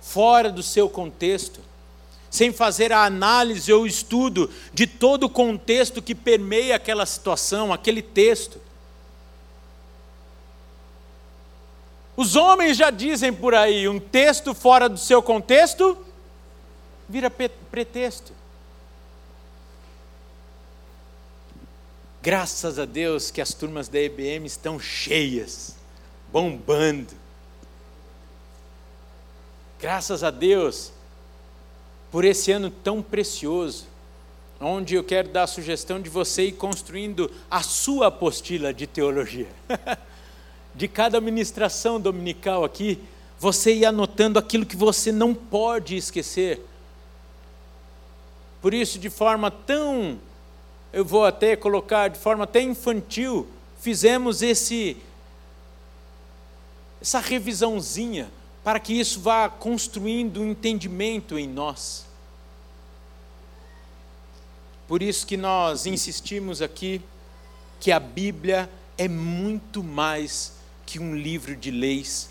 fora 0.00 0.50
do 0.50 0.62
seu 0.62 0.88
contexto, 0.88 1.60
sem 2.30 2.52
fazer 2.52 2.92
a 2.92 3.04
análise 3.04 3.72
ou 3.72 3.86
estudo 3.86 4.48
de 4.72 4.86
todo 4.86 5.24
o 5.24 5.30
contexto 5.30 6.00
que 6.00 6.14
permeia 6.14 6.76
aquela 6.76 7.04
situação, 7.04 7.72
aquele 7.72 8.00
texto. 8.00 8.60
Os 12.16 12.36
homens 12.36 12.76
já 12.76 12.90
dizem 12.90 13.32
por 13.32 13.54
aí: 13.54 13.88
um 13.88 13.98
texto 13.98 14.54
fora 14.54 14.88
do 14.88 14.98
seu 14.98 15.20
contexto 15.20 15.98
vira 17.08 17.28
pretexto. 17.28 18.32
Graças 22.22 22.78
a 22.78 22.84
Deus 22.84 23.30
que 23.30 23.40
as 23.40 23.54
turmas 23.54 23.88
da 23.88 23.98
EBM 23.98 24.46
estão 24.46 24.78
cheias, 24.78 25.74
bombando. 26.30 27.14
Graças 29.80 30.22
a 30.22 30.30
Deus 30.30 30.92
por 32.10 32.24
esse 32.24 32.50
ano 32.50 32.70
tão 32.70 33.00
precioso, 33.00 33.86
onde 34.60 34.94
eu 34.94 35.04
quero 35.04 35.28
dar 35.28 35.44
a 35.44 35.46
sugestão 35.46 36.00
de 36.00 36.10
você 36.10 36.46
ir 36.46 36.52
construindo 36.52 37.30
a 37.50 37.62
sua 37.62 38.08
apostila 38.08 38.74
de 38.74 38.86
teologia. 38.86 39.48
de 40.74 40.86
cada 40.86 41.20
ministração 41.20 42.00
dominical 42.00 42.64
aqui, 42.64 42.98
você 43.38 43.74
ir 43.74 43.86
anotando 43.86 44.38
aquilo 44.38 44.66
que 44.66 44.76
você 44.76 45.10
não 45.10 45.34
pode 45.34 45.96
esquecer. 45.96 46.60
Por 48.60 48.74
isso, 48.74 48.98
de 48.98 49.08
forma 49.08 49.50
tão, 49.50 50.18
eu 50.92 51.04
vou 51.04 51.24
até 51.24 51.56
colocar, 51.56 52.08
de 52.08 52.18
forma 52.18 52.44
até 52.44 52.60
infantil, 52.60 53.46
fizemos 53.80 54.42
esse 54.42 54.96
essa 57.00 57.18
revisãozinha 57.18 58.30
para 58.62 58.78
que 58.78 58.92
isso 58.92 59.20
vá 59.20 59.48
construindo 59.48 60.40
um 60.42 60.50
entendimento 60.50 61.38
em 61.38 61.48
nós. 61.48 62.06
Por 64.86 65.02
isso 65.02 65.26
que 65.26 65.36
nós 65.36 65.86
insistimos 65.86 66.60
aqui 66.60 67.00
que 67.78 67.92
a 67.92 68.00
Bíblia 68.00 68.68
é 68.98 69.08
muito 69.08 69.82
mais 69.82 70.52
que 70.84 70.98
um 70.98 71.14
livro 71.14 71.56
de 71.56 71.70
leis, 71.70 72.30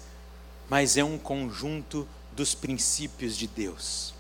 mas 0.70 0.98
é 0.98 1.04
um 1.04 1.18
conjunto 1.18 2.08
dos 2.34 2.54
princípios 2.54 3.36
de 3.36 3.48
Deus. 3.48 4.14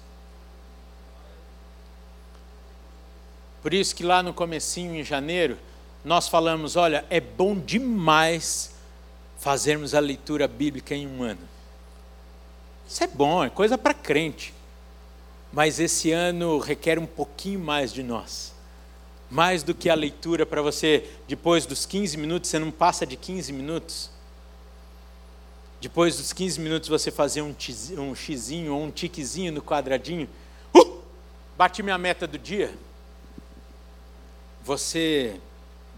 Por 3.62 3.74
isso 3.74 3.94
que 3.94 4.04
lá 4.04 4.24
no 4.24 4.34
comecinho 4.34 4.96
em 4.96 5.04
janeiro, 5.04 5.60
nós 6.04 6.28
falamos, 6.28 6.76
olha, 6.76 7.06
é 7.10 7.20
bom 7.20 7.56
demais 7.56 8.72
fazermos 9.38 9.94
a 9.94 10.00
leitura 10.00 10.48
bíblica 10.48 10.96
em 10.96 11.06
um 11.06 11.22
ano. 11.22 11.59
Isso 12.90 13.04
é 13.04 13.08
bom, 13.08 13.44
é 13.44 13.52
coisa 13.52 13.78
para 13.78 13.94
crente. 13.94 14.52
Mas 15.54 15.80
esse 15.80 16.12
ano 16.12 16.58
requer 16.58 16.98
um 16.98 17.06
pouquinho 17.06 17.60
mais 17.60 17.94
de 17.94 18.02
nós. 18.02 18.52
Mais 19.30 19.62
do 19.62 19.76
que 19.76 19.92
a 19.92 19.94
leitura 19.94 20.44
para 20.44 20.60
você, 20.60 21.08
depois 21.28 21.68
dos 21.68 21.86
15 21.86 22.18
minutos, 22.18 22.50
você 22.50 22.58
não 22.58 22.72
passa 22.72 23.06
de 23.06 23.16
15 23.16 23.54
minutos. 23.54 24.10
Depois 25.80 26.18
dos 26.18 26.34
15 26.34 26.60
minutos 26.60 26.90
você 26.90 27.12
fazer 27.12 27.44
um, 27.44 27.56
um 28.00 28.16
xizinho 28.16 28.74
ou 28.74 28.84
um 28.84 28.90
tiquezinho 28.90 29.52
no 29.52 29.62
quadradinho. 29.62 30.28
Uh! 30.76 31.00
Bati 31.56 31.84
minha 31.84 31.98
meta 31.98 32.26
do 32.26 32.40
dia. 32.40 32.74
Você 34.64 35.40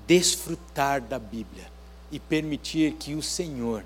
desfrutar 0.06 1.00
da 1.00 1.18
Bíblia 1.18 1.72
e 2.12 2.20
permitir 2.20 2.94
que 2.96 3.16
o 3.16 3.24
Senhor 3.24 3.86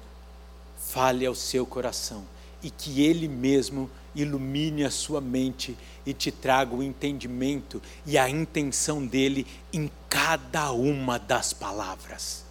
fale 0.76 1.24
ao 1.24 1.36
seu 1.36 1.68
coração 1.68 2.26
e 2.66 2.72
que 2.72 3.04
Ele 3.06 3.28
mesmo 3.28 3.92
ilumine 4.16 4.84
a 4.84 4.90
sua 4.90 5.22
mente 5.22 5.78
e 6.04 6.14
te 6.16 6.32
traga 6.32 6.74
o 6.74 6.82
entendimento 6.82 7.80
e 8.08 8.18
a 8.18 8.28
intenção 8.28 9.06
dele 9.06 9.46
em 9.72 9.92
cada 10.10 10.72
uma 10.72 11.20
das 11.20 11.54
palavras. 11.54 12.44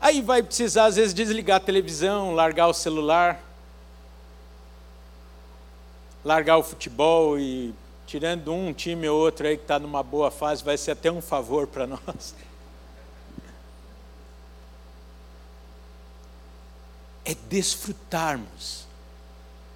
Aí 0.00 0.22
vai 0.22 0.42
precisar, 0.42 0.86
às 0.86 0.96
vezes, 0.96 1.12
desligar 1.12 1.58
a 1.58 1.60
televisão, 1.60 2.32
largar 2.32 2.68
o 2.68 2.72
celular, 2.72 3.38
largar 6.24 6.56
o 6.56 6.62
futebol 6.62 7.38
e, 7.38 7.74
tirando 8.06 8.50
um 8.50 8.72
time 8.72 9.06
ou 9.10 9.20
outro 9.20 9.46
aí 9.46 9.58
que 9.58 9.64
está 9.64 9.78
numa 9.78 10.02
boa 10.02 10.30
fase, 10.30 10.64
vai 10.64 10.78
ser 10.78 10.92
até 10.92 11.12
um 11.12 11.20
favor 11.20 11.66
para 11.66 11.84
nós. 11.86 12.34
É 17.28 17.36
desfrutarmos. 17.50 18.86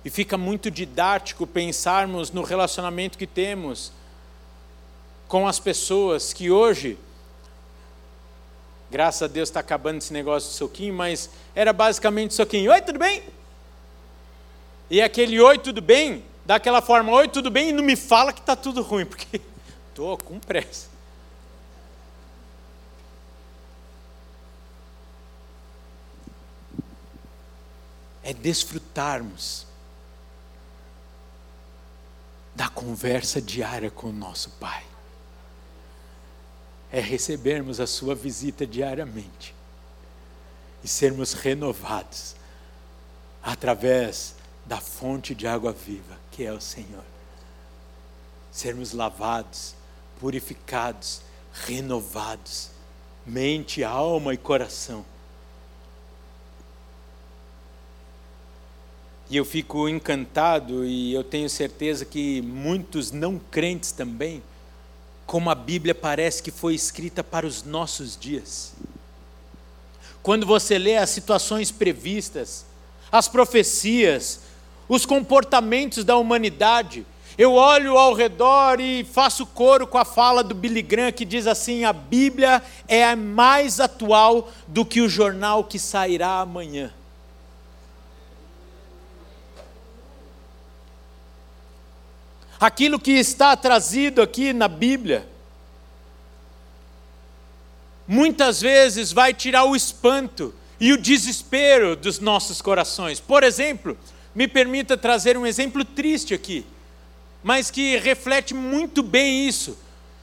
E 0.03 0.09
fica 0.09 0.39
muito 0.39 0.71
didático 0.71 1.47
pensarmos 1.47 2.31
no 2.31 2.43
relacionamento 2.43 3.19
que 3.19 3.27
temos 3.27 3.93
com 5.29 5.47
as 5.47 5.61
pessoas 5.61 6.33
que 6.33 6.51
hoje, 6.51 6.99
graças 8.91 9.23
a 9.23 9.27
Deus 9.27 9.51
está 9.51 9.61
acabando 9.61 9.99
esse 9.99 10.15
negócio 10.15 10.49
do 10.49 10.55
soquinho, 10.55 10.95
mas 10.95 11.29
era 11.55 11.75
basicamente 11.75 12.33
soquinho. 12.33 12.73
Oi, 12.73 12.81
tudo 12.81 12.99
bem? 12.99 13.23
E 14.89 15.03
aquele 15.03 15.39
oi, 15.39 15.59
tudo 15.59 15.83
bem? 15.83 16.25
Daquela 16.47 16.81
forma, 16.81 17.13
oi, 17.13 17.29
tudo 17.29 17.51
bem? 17.51 17.69
E 17.69 17.73
não 17.73 17.85
me 17.85 17.97
fala 17.97 18.33
que 18.33 18.41
está 18.41 18.57
tudo 18.57 18.81
ruim, 18.81 19.05
porque 19.05 19.39
estou 19.91 20.17
com 20.17 20.41
pressa. 20.41 20.92
É 28.23 28.33
desfrutarmos 28.33 29.67
da 32.55 32.69
conversa 32.69 33.41
diária 33.41 33.91
com 33.91 34.09
o 34.09 34.13
nosso 34.13 34.51
Pai, 34.51 34.85
é 36.91 37.01
recebermos 37.01 37.81
a 37.81 37.87
Sua 37.87 38.15
visita 38.15 38.67
diariamente 38.67 39.55
e 40.85 40.89
sermos 40.89 41.33
renovados 41.33 42.37
através 43.43 44.35
da 44.65 44.79
fonte 44.79 45.35
de 45.35 45.47
água 45.47 45.73
viva, 45.73 46.17
que 46.31 46.45
é 46.45 46.53
o 46.53 46.61
Senhor. 46.61 47.05
Sermos 48.51 48.93
lavados, 48.93 49.75
purificados, 50.21 51.23
renovados, 51.53 52.71
mente, 53.27 53.83
alma 53.83 54.35
e 54.35 54.37
coração. 54.37 55.05
E 59.31 59.37
eu 59.37 59.45
fico 59.45 59.89
encantado, 59.89 60.85
e 60.85 61.13
eu 61.15 61.25
tenho 61.25 61.49
certeza 61.49 62.05
que 62.05 62.43
muitos 62.43 63.11
não 63.13 63.41
crentes 63.51 63.93
também, 63.93 64.43
como 65.27 65.49
a 65.49 65.55
Bíblia 65.55 65.95
parece 65.95 66.43
que 66.43 66.51
foi 66.51 66.75
escrita 66.75 67.25
para 67.25 67.47
os 67.47 67.63
nossos 67.63 68.17
dias. 68.17 68.75
Quando 70.23 70.47
você 70.47 70.79
lê 70.79 70.97
as 70.97 71.11
situações 71.11 71.71
previstas, 71.71 72.65
as 73.11 73.29
profecias, 73.29 74.41
os 74.89 75.07
comportamentos 75.07 76.05
da 76.05 76.17
humanidade, 76.17 77.07
eu 77.39 77.55
olho 77.55 77.97
ao 77.97 78.13
redor 78.13 78.79
e 78.79 79.05
faço 79.05 79.47
coro 79.47 79.87
com 79.87 79.97
a 79.97 80.05
fala 80.05 80.45
do 80.45 80.55
Billy 80.55 80.83
Graham 80.83 81.13
que 81.13 81.25
diz 81.25 81.47
assim: 81.47 81.85
a 81.85 81.93
Bíblia 81.93 82.63
é 82.87 83.17
mais 83.17 83.81
atual 83.81 84.51
do 84.69 84.85
que 84.85 85.01
o 85.01 85.09
jornal 85.09 85.65
que 85.65 85.79
sairá 85.79 86.41
amanhã. 86.41 86.93
Aquilo 92.63 92.99
que 92.99 93.13
está 93.13 93.57
trazido 93.57 94.23
aqui 94.23 94.53
na 94.53 94.69
Bíblia, 94.69 95.29
muitas 98.07 98.61
vezes 98.61 99.13
vai 99.13 99.35
tirar 99.35 99.65
o 99.65 99.77
espanto 99.77 100.55
e 100.81 100.93
o 100.93 100.97
desespero 100.97 101.97
dos 101.97 102.21
nossos 102.21 102.63
corações. 102.63 103.21
Por 103.21 103.43
exemplo, 103.43 103.99
me 104.35 104.49
permita 104.49 104.97
trazer 104.97 105.37
um 105.37 105.45
exemplo 105.45 105.85
triste 105.85 106.33
aqui 106.33 106.65
mas 107.43 107.71
que 107.71 107.97
reflete 107.99 108.55
muito 108.55 109.03
bem 109.03 109.49
isso, 109.49 109.77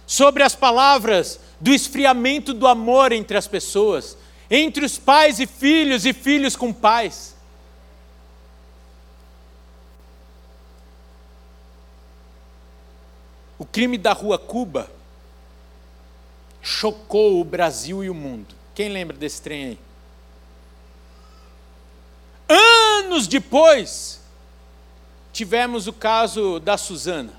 sobre 0.08 0.42
as 0.42 0.56
palavras 0.56 1.40
do 1.60 1.72
esfriamento 1.72 2.54
do 2.54 2.66
amor 2.66 3.12
entre 3.12 3.38
as 3.38 3.48
pessoas, 3.48 4.18
entre 4.50 4.86
os 4.86 4.98
pais 4.98 5.40
e 5.40 5.46
filhos 5.46 6.06
e 6.06 6.14
filhos 6.14 6.56
com 6.56 6.72
pais. 6.74 7.36
O 13.60 13.66
crime 13.66 13.98
da 13.98 14.14
Rua 14.14 14.40
Cuba 14.40 14.90
chocou 16.62 17.42
o 17.42 17.44
Brasil 17.44 18.02
e 18.04 18.10
o 18.10 18.16
mundo. 18.16 18.56
Quem 18.74 18.88
lembra 18.88 19.18
desse 19.18 19.42
trem 19.42 19.66
aí? 19.66 19.80
Anos 22.48 23.28
depois, 23.28 24.22
tivemos 25.34 25.88
o 25.88 25.94
caso 25.94 26.60
da 26.60 26.78
Suzana, 26.78 27.34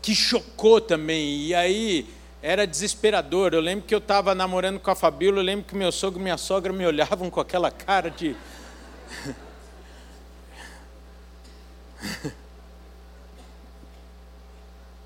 que 0.00 0.14
chocou 0.14 0.80
também, 0.80 1.42
e 1.42 1.54
aí 1.54 2.08
era 2.42 2.66
desesperador. 2.66 3.52
Eu 3.52 3.60
lembro 3.60 3.84
que 3.86 3.94
eu 3.94 3.98
estava 3.98 4.34
namorando 4.34 4.80
com 4.80 4.90
a 4.90 4.94
Fabíola, 4.94 5.40
eu 5.40 5.44
lembro 5.44 5.66
que 5.66 5.76
meu 5.76 5.92
sogro 5.92 6.18
e 6.20 6.22
minha 6.22 6.38
sogra 6.38 6.72
me 6.72 6.86
olhavam 6.86 7.28
com 7.28 7.38
aquela 7.40 7.70
cara 7.70 8.10
de. 8.10 8.34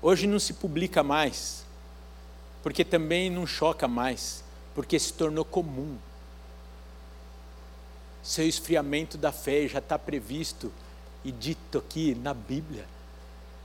Hoje 0.01 0.25
não 0.25 0.39
se 0.39 0.53
publica 0.53 1.03
mais, 1.03 1.63
porque 2.63 2.83
também 2.83 3.29
não 3.29 3.45
choca 3.45 3.87
mais, 3.87 4.43
porque 4.73 4.97
se 4.97 5.13
tornou 5.13 5.45
comum. 5.45 5.97
Seu 8.23 8.47
esfriamento 8.47 9.17
da 9.17 9.31
fé 9.31 9.67
já 9.67 9.79
está 9.79 9.97
previsto 9.99 10.71
e 11.23 11.31
dito 11.31 11.77
aqui 11.77 12.15
na 12.15 12.33
Bíblia. 12.33 12.85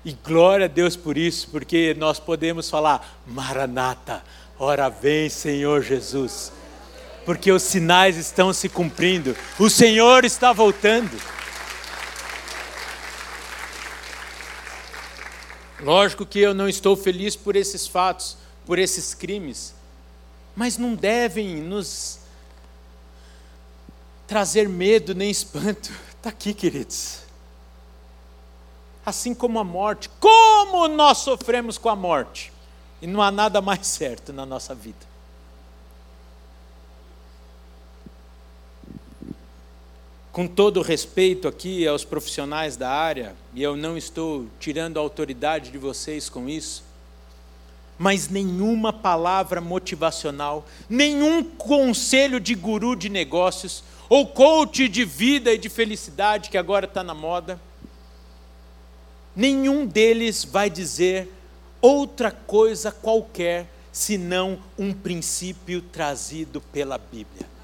E 0.05 0.13
glória 0.13 0.67
a 0.67 0.69
Deus 0.69 0.95
por 0.95 1.17
isso, 1.17 1.49
porque 1.51 1.95
nós 1.99 2.21
podemos 2.21 2.71
falar: 2.71 3.19
Maranata, 3.27 4.23
ora 4.59 4.89
vem, 4.89 5.29
Senhor 5.29 5.83
Jesus. 5.83 6.53
Porque 7.25 7.51
os 7.51 7.63
sinais 7.63 8.17
estão 8.17 8.53
se 8.53 8.69
cumprindo, 8.69 9.37
o 9.59 9.69
Senhor 9.69 10.25
está 10.25 10.53
voltando. 10.53 11.21
Lógico 15.87 16.27
que 16.27 16.41
eu 16.41 16.53
não 16.53 16.69
estou 16.69 16.97
feliz 16.97 17.37
por 17.37 17.57
esses 17.57 17.87
fatos, 17.87 18.37
por 18.67 18.79
esses 18.79 19.15
crimes, 19.15 19.75
mas 20.55 20.77
não 20.77 20.95
devem 20.95 21.57
nos 21.63 22.19
trazer 24.27 24.69
medo 24.69 25.15
nem 25.15 25.31
espanto. 25.31 25.93
Está 26.19 26.31
aqui, 26.31 26.53
queridos 26.53 27.27
assim 29.07 29.33
como 29.33 29.61
a 29.61 29.65
morte. 29.65 30.11
Como 30.19 30.89
nós 30.89 31.19
sofremos 31.19 31.79
com 31.79 31.89
a 31.89 31.95
morte? 31.95 32.53
E 33.01 33.07
não 33.07 33.23
há 33.23 33.31
nada 33.31 33.63
mais 33.63 33.87
certo 33.87 34.33
na 34.33 34.45
nossa 34.45 34.75
vida. 34.75 35.16
Com 40.37 40.47
todo 40.47 40.83
respeito 40.83 41.49
aqui 41.49 41.89
aos 41.89 42.05
profissionais 42.05 42.77
da 42.77 42.91
área, 42.91 43.35
e 43.55 43.63
eu 43.63 43.75
não 43.75 43.97
estou 43.97 44.45
tirando 44.61 44.99
a 44.99 45.01
autoridade 45.01 45.71
de 45.71 45.79
vocês 45.79 46.29
com 46.29 46.47
isso, 46.47 46.85
mas 47.97 48.29
nenhuma 48.29 48.93
palavra 48.93 49.63
motivacional, 49.63 50.67
nenhum 50.91 51.43
conselho 51.43 52.39
de 52.39 52.55
guru 52.55 52.95
de 52.95 53.09
negócios, 53.09 53.83
ou 54.11 54.27
coach 54.27 54.91
de 54.91 55.07
vida 55.07 55.55
e 55.55 55.57
de 55.57 55.71
felicidade 55.71 56.51
que 56.51 56.59
agora 56.59 56.85
está 56.85 57.03
na 57.03 57.15
moda, 57.15 57.59
nenhum 59.35 59.87
deles 59.87 60.45
vai 60.45 60.69
dizer 60.69 61.33
outra 61.81 62.31
coisa 62.31 62.93
qualquer 62.93 63.71
senão 63.91 64.59
um 64.79 64.93
princípio 64.93 65.81
trazido 65.81 66.61
pela 66.61 66.99
Bíblia. 66.99 67.56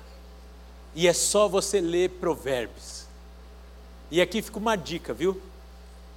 E 0.94 1.08
é 1.08 1.12
só 1.12 1.48
você 1.48 1.80
ler 1.80 2.10
Provérbios. 2.10 3.06
E 4.10 4.20
aqui 4.20 4.42
fica 4.42 4.58
uma 4.58 4.76
dica, 4.76 5.14
viu? 5.14 5.40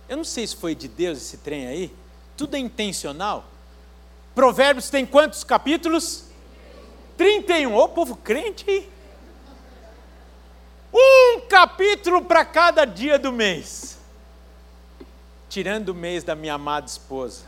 Eu 0.07 0.17
não 0.17 0.23
sei 0.23 0.45
se 0.45 0.55
foi 0.55 0.75
de 0.75 0.87
Deus 0.87 1.17
esse 1.17 1.37
trem 1.37 1.67
aí, 1.67 1.93
tudo 2.35 2.55
é 2.55 2.59
intencional. 2.59 3.45
Provérbios 4.33 4.89
tem 4.89 5.05
quantos 5.05 5.43
capítulos? 5.43 6.25
31. 7.17 7.73
Ô 7.73 7.87
povo 7.87 8.15
crente. 8.17 8.89
Um 10.93 11.41
capítulo 11.49 12.23
para 12.23 12.43
cada 12.43 12.85
dia 12.85 13.17
do 13.17 13.31
mês 13.31 13.95
tirando 15.55 15.87
o 15.87 15.93
mês 15.93 16.21
da 16.21 16.35
minha 16.35 16.55
amada 16.55 16.85
esposa. 16.85 17.45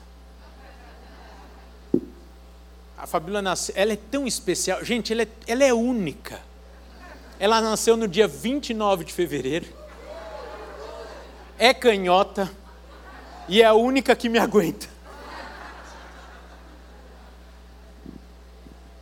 A 2.97 3.05
Fabíola 3.05 3.41
nasceu, 3.41 3.75
ela 3.77 3.91
é 3.91 3.97
tão 3.97 4.25
especial. 4.25 4.81
Gente, 4.81 5.11
ela 5.11 5.23
é, 5.23 5.27
ela 5.45 5.65
é 5.65 5.73
única. 5.73 6.41
Ela 7.39 7.61
nasceu 7.61 7.95
no 7.95 8.07
dia 8.07 8.27
29 8.27 9.05
de 9.05 9.13
fevereiro. 9.13 9.65
É 11.59 11.73
canhota. 11.73 12.51
E 13.47 13.61
é 13.61 13.65
a 13.65 13.73
única 13.73 14.15
que 14.15 14.27
me 14.27 14.39
aguenta. 14.39 14.87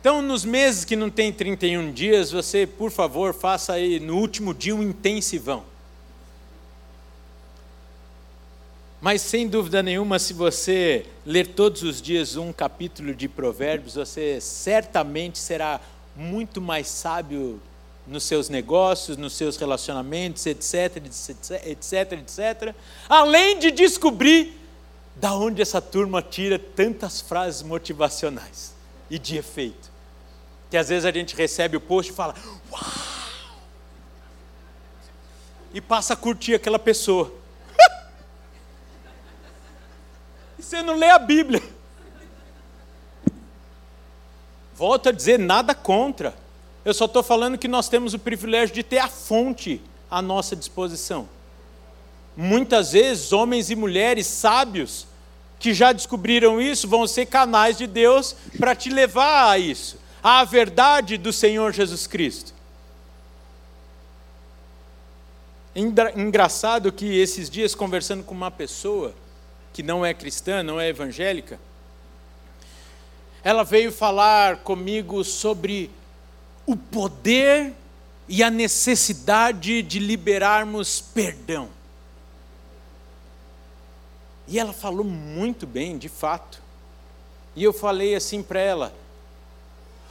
Então, 0.00 0.22
nos 0.22 0.44
meses 0.44 0.84
que 0.84 0.94
não 0.94 1.10
tem 1.10 1.32
31 1.32 1.90
dias, 1.90 2.30
você, 2.30 2.64
por 2.64 2.92
favor, 2.92 3.34
faça 3.34 3.72
aí 3.72 3.98
no 3.98 4.16
último 4.16 4.54
dia 4.54 4.72
um 4.72 4.80
intensivão. 4.80 5.64
Mas 9.00 9.20
sem 9.22 9.48
dúvida 9.48 9.82
nenhuma, 9.82 10.20
se 10.20 10.32
você 10.32 11.06
ler 11.24 11.48
todos 11.48 11.82
os 11.82 12.00
dias 12.00 12.36
um 12.36 12.52
capítulo 12.52 13.14
de 13.14 13.28
Provérbios, 13.28 13.94
você 13.94 14.40
certamente 14.40 15.38
será 15.38 15.80
muito 16.14 16.60
mais 16.60 16.86
sábio 16.86 17.60
nos 18.06 18.24
seus 18.24 18.48
negócios, 18.48 19.16
nos 19.16 19.32
seus 19.32 19.56
relacionamentos, 19.56 20.46
etc, 20.46 21.02
etc, 21.64 22.12
etc, 22.12 22.74
além 23.08 23.58
de 23.58 23.70
descobrir 23.70 24.60
da 25.16 25.34
onde 25.34 25.62
essa 25.62 25.80
turma 25.80 26.22
tira 26.22 26.58
tantas 26.58 27.20
frases 27.20 27.62
motivacionais 27.62 28.74
e 29.10 29.18
de 29.18 29.36
efeito. 29.36 29.90
Que 30.70 30.76
às 30.76 30.88
vezes 30.88 31.04
a 31.04 31.10
gente 31.10 31.34
recebe 31.34 31.76
o 31.76 31.80
post 31.80 32.12
e 32.12 32.14
fala: 32.14 32.34
"Uau!" 32.70 32.82
E 35.72 35.80
passa 35.80 36.14
a 36.14 36.16
curtir 36.16 36.54
aquela 36.54 36.78
pessoa. 36.78 37.32
Você 40.58 40.82
não 40.82 40.96
lê 40.96 41.10
a 41.10 41.18
Bíblia. 41.18 41.62
Volto 44.74 45.08
a 45.08 45.12
dizer, 45.12 45.38
nada 45.38 45.74
contra. 45.74 46.34
Eu 46.86 46.94
só 46.94 47.06
estou 47.06 47.20
falando 47.20 47.58
que 47.58 47.66
nós 47.66 47.88
temos 47.88 48.14
o 48.14 48.18
privilégio 48.18 48.72
de 48.72 48.84
ter 48.84 48.98
a 48.98 49.08
fonte 49.08 49.82
à 50.08 50.22
nossa 50.22 50.54
disposição. 50.54 51.28
Muitas 52.36 52.92
vezes, 52.92 53.32
homens 53.32 53.70
e 53.70 53.74
mulheres 53.74 54.28
sábios 54.28 55.04
que 55.58 55.74
já 55.74 55.90
descobriram 55.90 56.60
isso 56.60 56.86
vão 56.86 57.04
ser 57.08 57.26
canais 57.26 57.76
de 57.76 57.88
Deus 57.88 58.36
para 58.56 58.72
te 58.76 58.88
levar 58.88 59.50
a 59.50 59.58
isso, 59.58 59.98
à 60.22 60.44
verdade 60.44 61.18
do 61.18 61.32
Senhor 61.32 61.72
Jesus 61.72 62.06
Cristo. 62.06 62.54
Engraçado 65.74 66.92
que 66.92 67.18
esses 67.18 67.50
dias, 67.50 67.74
conversando 67.74 68.22
com 68.22 68.32
uma 68.32 68.52
pessoa 68.52 69.12
que 69.72 69.82
não 69.82 70.06
é 70.06 70.14
cristã, 70.14 70.62
não 70.62 70.80
é 70.80 70.88
evangélica, 70.88 71.58
ela 73.42 73.64
veio 73.64 73.90
falar 73.90 74.58
comigo 74.58 75.24
sobre 75.24 75.90
o 76.66 76.76
poder 76.76 77.72
e 78.28 78.42
a 78.42 78.50
necessidade 78.50 79.82
de 79.82 79.98
liberarmos 80.00 81.00
perdão. 81.00 81.68
E 84.48 84.58
ela 84.58 84.72
falou 84.72 85.04
muito 85.04 85.66
bem, 85.66 85.96
de 85.96 86.08
fato. 86.08 86.60
E 87.54 87.62
eu 87.62 87.72
falei 87.72 88.14
assim 88.14 88.42
para 88.42 88.60
ela: 88.60 88.94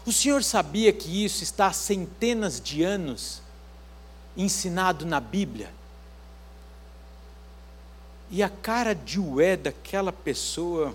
O 0.06 0.12
senhor 0.12 0.44
sabia 0.44 0.91
que 0.91 1.24
isso 1.24 1.44
está 1.44 1.68
há 1.68 1.74
centenas 1.74 2.60
de 2.60 2.84
anos 2.84 3.41
ensinado 4.36 5.06
na 5.06 5.20
Bíblia? 5.20 5.72
E 8.30 8.41
a 8.41 8.50
cara 8.50 8.94
de 8.96 9.20
ué 9.20 9.56
daquela 9.56 10.12
pessoa, 10.12 10.94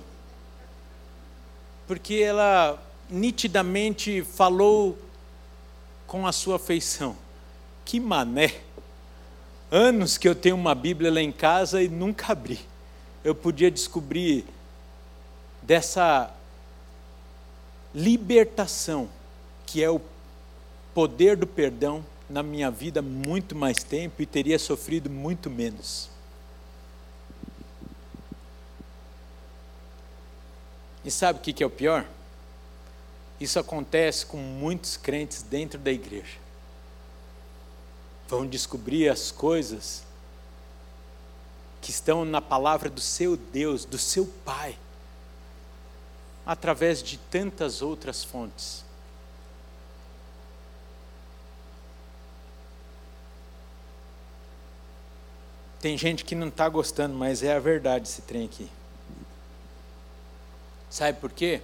porque 1.86 2.14
ela 2.14 2.82
nitidamente 3.08 4.22
falou 4.22 4.98
com 6.10 6.26
a 6.26 6.32
sua 6.32 6.58
feição: 6.58 7.16
Que 7.86 7.98
mané! 7.98 8.60
Anos 9.70 10.18
que 10.18 10.28
eu 10.28 10.34
tenho 10.34 10.56
uma 10.56 10.74
Bíblia 10.74 11.10
lá 11.10 11.22
em 11.22 11.32
casa 11.32 11.82
e 11.82 11.88
nunca 11.88 12.32
abri 12.32 12.60
eu 13.22 13.34
podia 13.34 13.70
descobrir 13.70 14.44
dessa 15.62 16.34
libertação, 17.94 19.08
que 19.66 19.82
é 19.82 19.90
o 19.90 20.00
poder 20.94 21.36
do 21.36 21.46
perdão 21.46 22.04
na 22.28 22.42
minha 22.42 22.70
vida 22.70 23.02
muito 23.02 23.54
mais 23.54 23.82
tempo 23.82 24.22
e 24.22 24.26
teria 24.26 24.58
sofrido 24.58 25.10
muito 25.10 25.50
menos. 25.50 26.08
E 31.04 31.10
sabe 31.10 31.38
o 31.38 31.42
que 31.42 31.62
é 31.62 31.66
o 31.66 31.70
pior? 31.70 32.06
Isso 33.40 33.58
acontece 33.58 34.26
com 34.26 34.36
muitos 34.36 34.98
crentes 34.98 35.42
dentro 35.42 35.78
da 35.78 35.90
igreja. 35.90 36.36
Vão 38.28 38.46
descobrir 38.46 39.08
as 39.08 39.32
coisas 39.32 40.04
que 41.80 41.90
estão 41.90 42.26
na 42.26 42.42
palavra 42.42 42.90
do 42.90 43.00
seu 43.00 43.38
Deus, 43.38 43.86
do 43.86 43.96
seu 43.96 44.26
Pai, 44.44 44.78
através 46.44 47.02
de 47.02 47.16
tantas 47.16 47.80
outras 47.80 48.22
fontes. 48.22 48.84
Tem 55.80 55.96
gente 55.96 56.26
que 56.26 56.34
não 56.34 56.48
está 56.48 56.68
gostando, 56.68 57.14
mas 57.14 57.42
é 57.42 57.54
a 57.54 57.58
verdade 57.58 58.06
esse 58.06 58.20
trem 58.20 58.44
aqui. 58.44 58.70
Sabe 60.90 61.18
por 61.18 61.32
quê? 61.32 61.62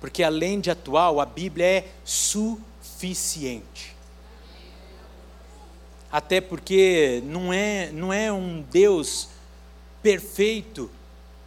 Porque 0.00 0.22
além 0.22 0.60
de 0.60 0.70
atual, 0.70 1.20
a 1.20 1.26
Bíblia 1.26 1.66
é 1.66 1.88
suficiente 2.04 3.98
até 6.10 6.40
porque 6.40 7.22
não 7.26 7.52
é, 7.52 7.90
não 7.92 8.12
é 8.12 8.32
um 8.32 8.62
Deus 8.62 9.28
perfeito 10.02 10.90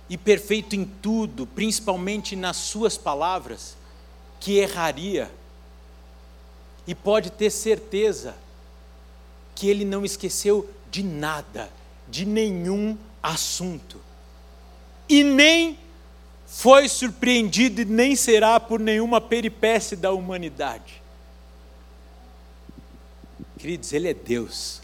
e 0.07 0.17
perfeito 0.17 0.75
em 0.75 0.85
tudo, 0.85 1.47
principalmente 1.47 2.35
nas 2.35 2.57
suas 2.57 2.97
palavras, 2.97 3.75
que 4.39 4.57
erraria. 4.57 5.31
E 6.85 6.93
pode 6.93 7.31
ter 7.31 7.49
certeza 7.49 8.35
que 9.55 9.67
ele 9.67 9.85
não 9.85 10.05
esqueceu 10.05 10.69
de 10.91 11.01
nada, 11.01 11.69
de 12.07 12.25
nenhum 12.25 12.97
assunto. 13.23 13.99
E 15.07 15.23
nem 15.23 15.79
foi 16.53 16.89
surpreendido 16.89 17.81
e 17.81 17.85
nem 17.85 18.13
será 18.13 18.59
por 18.59 18.77
nenhuma 18.77 19.21
peripécie 19.21 19.95
da 19.95 20.11
humanidade. 20.11 21.01
Queridos, 23.57 23.93
Ele 23.93 24.09
é 24.09 24.13
Deus. 24.13 24.81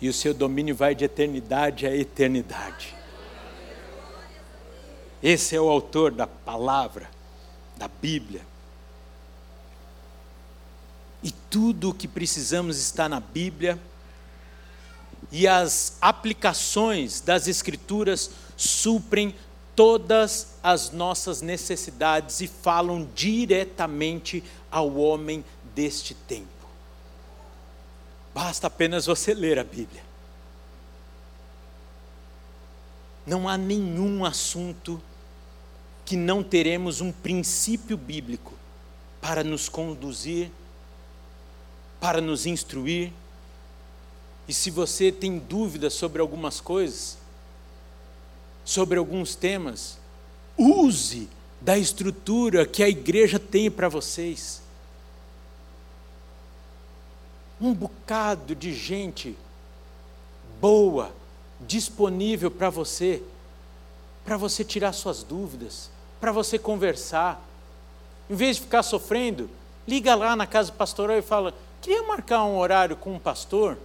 E 0.00 0.08
o 0.08 0.12
seu 0.12 0.34
domínio 0.34 0.74
vai 0.74 0.96
de 0.96 1.04
eternidade 1.04 1.86
a 1.86 1.94
eternidade. 1.94 2.92
Esse 5.22 5.54
é 5.54 5.60
o 5.60 5.68
autor 5.68 6.10
da 6.10 6.26
palavra, 6.26 7.08
da 7.76 7.86
Bíblia. 7.86 8.42
E 11.22 11.30
tudo 11.30 11.90
o 11.90 11.94
que 11.94 12.08
precisamos 12.08 12.78
está 12.78 13.08
na 13.08 13.20
Bíblia. 13.20 13.78
E 15.30 15.46
as 15.46 15.96
aplicações 16.00 17.20
das 17.20 17.46
Escrituras 17.46 18.32
suprem 18.56 19.32
todas 19.80 20.56
as 20.62 20.90
nossas 20.90 21.40
necessidades 21.40 22.42
e 22.42 22.46
falam 22.46 23.08
diretamente 23.14 24.44
ao 24.70 24.94
homem 24.96 25.42
deste 25.74 26.12
tempo. 26.12 26.68
Basta 28.34 28.66
apenas 28.66 29.06
você 29.06 29.32
ler 29.32 29.58
a 29.58 29.64
Bíblia. 29.64 30.02
Não 33.24 33.48
há 33.48 33.56
nenhum 33.56 34.22
assunto 34.22 35.00
que 36.04 36.14
não 36.14 36.42
teremos 36.42 37.00
um 37.00 37.10
princípio 37.10 37.96
bíblico 37.96 38.52
para 39.18 39.42
nos 39.42 39.66
conduzir, 39.66 40.50
para 41.98 42.20
nos 42.20 42.44
instruir. 42.44 43.14
E 44.46 44.52
se 44.52 44.70
você 44.70 45.10
tem 45.10 45.38
dúvidas 45.38 45.94
sobre 45.94 46.20
algumas 46.20 46.60
coisas, 46.60 47.16
sobre 48.70 49.00
alguns 49.00 49.34
temas, 49.34 49.98
use 50.56 51.28
da 51.60 51.76
estrutura 51.76 52.64
que 52.64 52.84
a 52.84 52.88
igreja 52.88 53.36
tem 53.36 53.68
para 53.68 53.88
vocês 53.88 54.62
um 57.60 57.74
bocado 57.74 58.54
de 58.54 58.72
gente 58.72 59.36
boa, 60.60 61.12
disponível 61.60 62.48
para 62.48 62.70
você, 62.70 63.20
para 64.24 64.36
você 64.36 64.64
tirar 64.64 64.92
suas 64.92 65.24
dúvidas, 65.24 65.90
para 66.20 66.30
você 66.30 66.56
conversar. 66.56 67.44
Em 68.30 68.36
vez 68.36 68.54
de 68.54 68.62
ficar 68.62 68.84
sofrendo, 68.84 69.50
liga 69.86 70.14
lá 70.14 70.36
na 70.36 70.46
casa 70.46 70.70
pastoral 70.70 71.18
e 71.18 71.22
fala: 71.22 71.52
queria 71.82 72.04
marcar 72.04 72.44
um 72.44 72.56
horário 72.56 72.94
com 72.94 73.14
um 73.14 73.18
pastor 73.18 73.76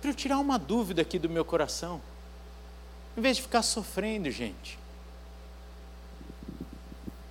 para 0.00 0.10
eu 0.10 0.14
tirar 0.14 0.38
uma 0.38 0.60
dúvida 0.60 1.02
aqui 1.02 1.18
do 1.18 1.28
meu 1.28 1.44
coração. 1.44 2.00
Em 3.16 3.20
vez 3.20 3.36
de 3.36 3.42
ficar 3.42 3.62
sofrendo, 3.62 4.30
gente. 4.30 4.78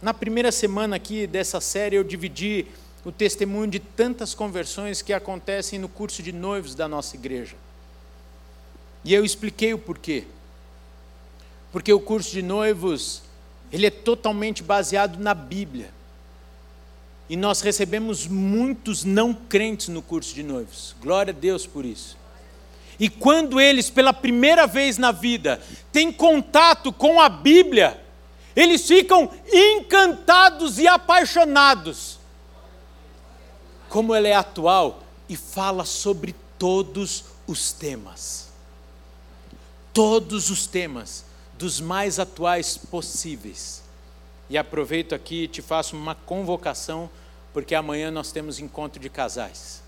Na 0.01 0.13
primeira 0.13 0.51
semana 0.51 0.95
aqui 0.95 1.27
dessa 1.27 1.61
série 1.61 1.95
eu 1.95 2.03
dividi 2.03 2.67
o 3.03 3.11
testemunho 3.11 3.69
de 3.69 3.79
tantas 3.79 4.33
conversões 4.33 5.01
que 5.01 5.13
acontecem 5.13 5.79
no 5.79 5.89
curso 5.89 6.21
de 6.21 6.31
noivos 6.31 6.75
da 6.75 6.87
nossa 6.87 7.15
igreja. 7.15 7.55
E 9.03 9.13
eu 9.13 9.25
expliquei 9.25 9.73
o 9.73 9.79
porquê. 9.79 10.25
Porque 11.71 11.91
o 11.91 11.99
curso 11.99 12.31
de 12.31 12.41
noivos, 12.41 13.23
ele 13.71 13.87
é 13.87 13.91
totalmente 13.91 14.61
baseado 14.61 15.17
na 15.17 15.33
Bíblia. 15.33 15.91
E 17.29 17.35
nós 17.35 17.61
recebemos 17.61 18.27
muitos 18.27 19.03
não 19.03 19.33
crentes 19.33 19.87
no 19.87 20.01
curso 20.01 20.35
de 20.35 20.43
noivos. 20.43 20.95
Glória 21.01 21.31
a 21.31 21.35
Deus 21.35 21.65
por 21.65 21.85
isso. 21.85 22.17
E 23.01 23.09
quando 23.09 23.59
eles, 23.59 23.89
pela 23.89 24.13
primeira 24.13 24.67
vez 24.67 24.99
na 24.99 25.11
vida, 25.11 25.59
têm 25.91 26.11
contato 26.11 26.93
com 26.93 27.19
a 27.19 27.27
Bíblia, 27.27 27.99
eles 28.55 28.87
ficam 28.87 29.27
encantados 29.51 30.77
e 30.77 30.87
apaixonados 30.87 32.19
como 33.89 34.13
ela 34.13 34.27
é 34.27 34.33
atual 34.33 35.01
e 35.27 35.35
fala 35.35 35.83
sobre 35.83 36.35
todos 36.59 37.25
os 37.47 37.73
temas. 37.73 38.49
Todos 39.91 40.51
os 40.51 40.67
temas, 40.67 41.25
dos 41.57 41.81
mais 41.81 42.19
atuais 42.19 42.77
possíveis. 42.77 43.81
E 44.47 44.59
aproveito 44.59 45.15
aqui 45.15 45.45
e 45.45 45.47
te 45.47 45.61
faço 45.61 45.97
uma 45.97 46.13
convocação, 46.13 47.09
porque 47.51 47.73
amanhã 47.73 48.11
nós 48.11 48.31
temos 48.31 48.59
encontro 48.59 49.01
de 49.01 49.09
casais. 49.09 49.80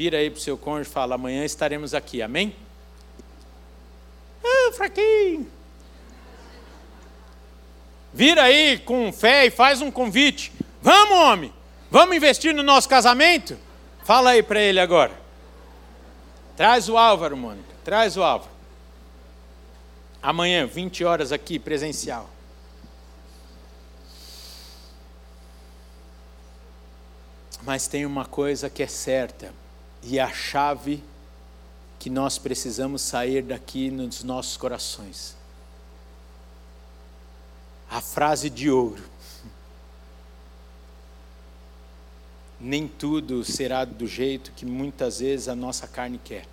Vira 0.00 0.16
aí 0.16 0.30
para 0.30 0.38
o 0.38 0.40
seu 0.40 0.56
cônjuge 0.56 0.88
e 0.88 0.92
fala: 0.94 1.16
amanhã 1.16 1.44
estaremos 1.44 1.92
aqui, 1.92 2.22
amém? 2.22 2.56
Ah, 4.42 4.72
fraquinho. 4.72 5.46
Vira 8.10 8.44
aí 8.44 8.78
com 8.78 9.12
fé 9.12 9.44
e 9.44 9.50
faz 9.50 9.82
um 9.82 9.90
convite. 9.90 10.52
Vamos, 10.80 11.18
homem! 11.18 11.52
Vamos 11.90 12.16
investir 12.16 12.54
no 12.54 12.62
nosso 12.62 12.88
casamento? 12.88 13.58
Fala 14.02 14.30
aí 14.30 14.42
para 14.42 14.58
ele 14.58 14.80
agora. 14.80 15.12
Traz 16.56 16.88
o 16.88 16.96
Álvaro, 16.96 17.36
Mônica. 17.36 17.68
Traz 17.84 18.16
o 18.16 18.22
Álvaro. 18.22 18.52
Amanhã, 20.22 20.66
20 20.66 21.04
horas 21.04 21.30
aqui, 21.30 21.58
presencial. 21.58 22.30
Mas 27.62 27.86
tem 27.86 28.06
uma 28.06 28.24
coisa 28.24 28.70
que 28.70 28.82
é 28.82 28.86
certa: 28.86 29.52
e 30.02 30.18
a 30.18 30.32
chave 30.32 31.02
que 31.98 32.08
nós 32.08 32.38
precisamos 32.38 33.02
sair 33.02 33.42
daqui 33.42 33.90
nos 33.90 34.22
nossos 34.22 34.56
corações. 34.56 35.36
A 37.90 38.00
frase 38.00 38.48
de 38.48 38.70
ouro. 38.70 39.04
Nem 42.58 42.86
tudo 42.86 43.44
será 43.44 43.84
do 43.84 44.06
jeito 44.06 44.52
que 44.52 44.64
muitas 44.64 45.20
vezes 45.20 45.48
a 45.48 45.54
nossa 45.54 45.86
carne 45.86 46.18
quer. 46.22 46.46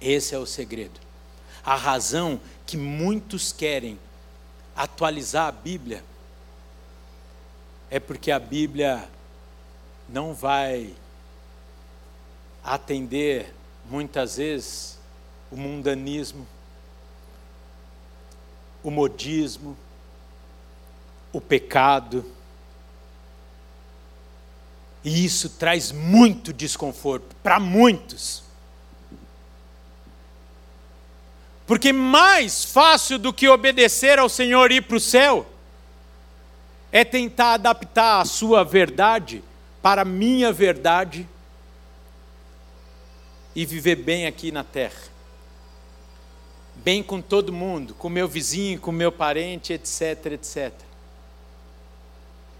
Esse 0.00 0.34
é 0.34 0.38
o 0.38 0.46
segredo. 0.46 1.00
A 1.64 1.76
razão 1.76 2.40
que 2.66 2.76
muitos 2.76 3.52
querem 3.52 3.98
atualizar 4.74 5.46
a 5.46 5.52
Bíblia 5.52 6.02
é 7.88 8.00
porque 8.00 8.30
a 8.30 8.38
Bíblia 8.38 9.08
não 10.08 10.34
vai 10.34 10.94
atender 12.64 13.52
muitas 13.88 14.36
vezes 14.36 14.98
o 15.50 15.56
mundanismo, 15.56 16.46
o 18.82 18.90
modismo, 18.90 19.76
o 21.32 21.40
pecado. 21.40 22.24
E 25.04 25.24
isso 25.24 25.48
traz 25.50 25.90
muito 25.90 26.52
desconforto 26.52 27.34
para 27.42 27.58
muitos. 27.58 28.42
Porque 31.66 31.92
mais 31.92 32.64
fácil 32.64 33.18
do 33.18 33.32
que 33.32 33.48
obedecer 33.48 34.18
ao 34.18 34.28
Senhor 34.28 34.70
e 34.70 34.76
ir 34.76 34.82
para 34.82 34.96
o 34.96 35.00
céu 35.00 35.46
é 36.90 37.04
tentar 37.04 37.54
adaptar 37.54 38.20
a 38.20 38.24
sua 38.24 38.62
verdade 38.62 39.42
para 39.80 40.02
a 40.02 40.04
minha 40.04 40.52
verdade 40.52 41.26
e 43.54 43.66
viver 43.66 43.96
bem 43.96 44.26
aqui 44.26 44.50
na 44.50 44.64
terra. 44.64 45.12
Bem 46.76 47.02
com 47.02 47.20
todo 47.20 47.52
mundo, 47.52 47.94
com 47.94 48.08
meu 48.08 48.26
vizinho, 48.26 48.80
com 48.80 48.90
meu 48.90 49.12
parente, 49.12 49.72
etc, 49.72 50.32
etc. 50.32 50.72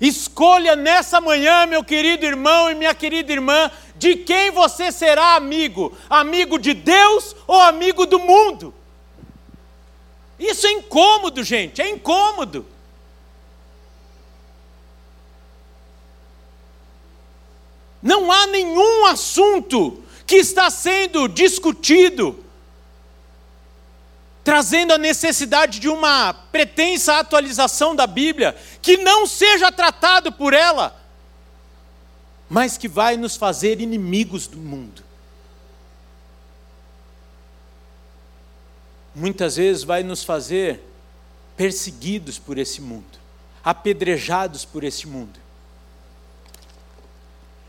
Escolha 0.00 0.74
nessa 0.74 1.20
manhã, 1.20 1.64
meu 1.64 1.85
querido 1.85 2.26
irmão 2.26 2.70
e 2.70 2.74
minha 2.74 2.94
querida 2.94 3.33
irmã, 3.33 3.70
de 3.96 4.16
quem 4.16 4.50
você 4.50 4.90
será 4.90 5.37
amigo: 5.37 5.96
amigo 6.11 6.59
de 6.59 6.74
Deus 6.74 7.37
ou 7.46 7.61
amigo 7.61 8.05
do 8.05 8.18
mundo? 8.18 8.74
Isso 10.38 10.66
é 10.66 10.72
incômodo, 10.72 11.44
gente, 11.44 11.81
é 11.81 11.88
incômodo. 11.88 12.66
Não 18.02 18.33
há 18.33 18.48
nenhum 18.48 19.07
assunto 19.07 20.01
que 20.33 20.37
está 20.37 20.71
sendo 20.71 21.29
discutido, 21.29 22.42
trazendo 24.42 24.95
a 24.95 24.97
necessidade 24.97 25.79
de 25.79 25.90
uma 25.90 26.33
pretensa 26.33 27.18
atualização 27.18 27.95
da 27.95 28.07
Bíblia, 28.07 28.57
que 28.81 28.97
não 28.97 29.27
seja 29.27 29.71
tratado 29.71 30.33
por 30.33 30.55
ela, 30.55 30.99
mas 32.49 32.79
que 32.79 32.88
vai 32.88 33.18
nos 33.18 33.37
fazer 33.37 33.79
inimigos 33.79 34.47
do 34.47 34.57
mundo. 34.57 35.05
Muitas 39.14 39.57
vezes 39.57 39.83
vai 39.83 40.03
nos 40.03 40.25
fazer 40.25 40.81
perseguidos 41.59 42.38
por 42.38 42.57
esse 42.57 42.81
mundo, 42.81 43.18
apedrejados 43.62 44.64
por 44.64 44.83
esse 44.83 45.07
mundo. 45.07 45.38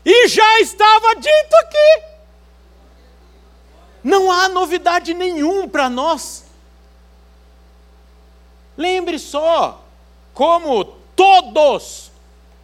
E 0.02 0.28
já 0.28 0.60
estava 0.60 1.14
dito 1.16 1.56
aqui. 1.56 2.13
Não 4.04 4.30
há 4.30 4.50
novidade 4.50 5.14
nenhum 5.14 5.66
para 5.66 5.88
nós. 5.88 6.44
Lembre 8.76 9.18
só 9.18 9.82
como 10.34 10.84
todos 11.16 12.12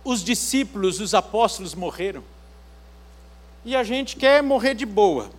os 0.04 0.22
discípulos, 0.22 1.00
os 1.00 1.14
apóstolos 1.14 1.74
morreram. 1.74 2.22
E 3.64 3.74
a 3.74 3.82
gente 3.82 4.16
quer 4.16 4.42
morrer 4.42 4.74
de 4.74 4.84
boa. 4.84 5.30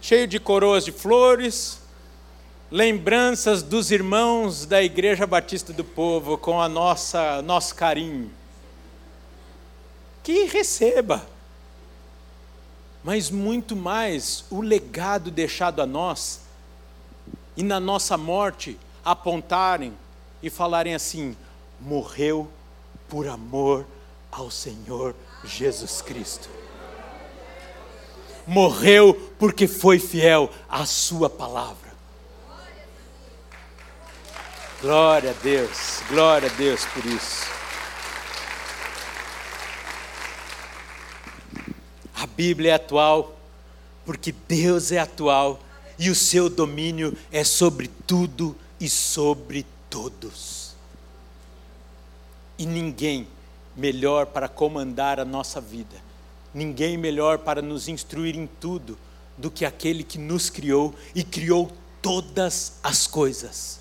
Cheio 0.00 0.26
de 0.26 0.40
coroas 0.40 0.84
de 0.84 0.92
flores, 0.92 1.80
lembranças 2.70 3.62
dos 3.62 3.90
irmãos 3.90 4.64
da 4.64 4.82
Igreja 4.82 5.26
Batista 5.26 5.72
do 5.72 5.84
Povo 5.84 6.38
com 6.38 6.60
a 6.60 6.68
nossa 6.68 7.42
nosso 7.42 7.74
carinho. 7.74 8.30
Que 10.22 10.44
receba 10.44 11.26
mas 13.06 13.30
muito 13.30 13.76
mais 13.76 14.44
o 14.50 14.60
legado 14.60 15.30
deixado 15.30 15.80
a 15.80 15.86
nós, 15.86 16.40
e 17.56 17.62
na 17.62 17.78
nossa 17.78 18.18
morte 18.18 18.76
apontarem 19.04 19.96
e 20.42 20.50
falarem 20.50 20.92
assim: 20.92 21.36
morreu 21.80 22.50
por 23.08 23.28
amor 23.28 23.86
ao 24.28 24.50
Senhor 24.50 25.14
Jesus 25.44 26.02
Cristo. 26.02 26.50
Morreu 28.44 29.14
porque 29.38 29.68
foi 29.68 30.00
fiel 30.00 30.50
à 30.68 30.84
Sua 30.84 31.30
palavra. 31.30 31.94
Glória 34.82 35.30
a 35.30 35.42
Deus, 35.44 36.00
glória 36.08 36.50
a 36.50 36.54
Deus 36.54 36.84
por 36.86 37.06
isso. 37.06 37.46
Bíblia 42.36 42.72
é 42.72 42.74
atual, 42.74 43.36
porque 44.04 44.32
Deus 44.46 44.92
é 44.92 44.98
atual 44.98 45.58
e 45.98 46.10
o 46.10 46.14
seu 46.14 46.50
domínio 46.50 47.16
é 47.32 47.42
sobre 47.42 47.88
tudo 48.06 48.54
e 48.78 48.88
sobre 48.88 49.64
todos. 49.88 50.74
E 52.58 52.66
ninguém 52.66 53.26
melhor 53.74 54.26
para 54.26 54.48
comandar 54.48 55.18
a 55.18 55.24
nossa 55.24 55.60
vida, 55.60 55.96
ninguém 56.54 56.96
melhor 56.96 57.38
para 57.38 57.62
nos 57.62 57.88
instruir 57.88 58.36
em 58.36 58.46
tudo 58.46 58.98
do 59.36 59.50
que 59.50 59.64
aquele 59.64 60.02
que 60.02 60.18
nos 60.18 60.48
criou 60.48 60.94
e 61.14 61.24
criou 61.24 61.70
todas 62.00 62.74
as 62.82 63.06
coisas. 63.06 63.80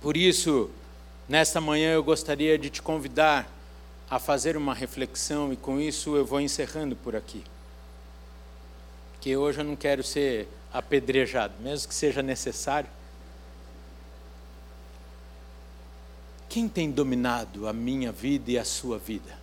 Por 0.00 0.16
isso, 0.16 0.70
nesta 1.28 1.60
manhã 1.60 1.92
eu 1.92 2.04
gostaria 2.04 2.58
de 2.58 2.68
te 2.68 2.82
convidar 2.82 3.50
a 4.14 4.18
fazer 4.20 4.56
uma 4.56 4.72
reflexão 4.72 5.52
e 5.52 5.56
com 5.56 5.80
isso 5.80 6.14
eu 6.14 6.24
vou 6.24 6.40
encerrando 6.40 6.94
por 6.94 7.16
aqui. 7.16 7.42
Que 9.20 9.36
hoje 9.36 9.58
eu 9.58 9.64
não 9.64 9.74
quero 9.74 10.04
ser 10.04 10.46
apedrejado, 10.72 11.54
mesmo 11.58 11.88
que 11.88 11.94
seja 11.96 12.22
necessário. 12.22 12.88
Quem 16.48 16.68
tem 16.68 16.92
dominado 16.92 17.66
a 17.66 17.72
minha 17.72 18.12
vida 18.12 18.52
e 18.52 18.56
a 18.56 18.64
sua 18.64 18.98
vida? 18.98 19.36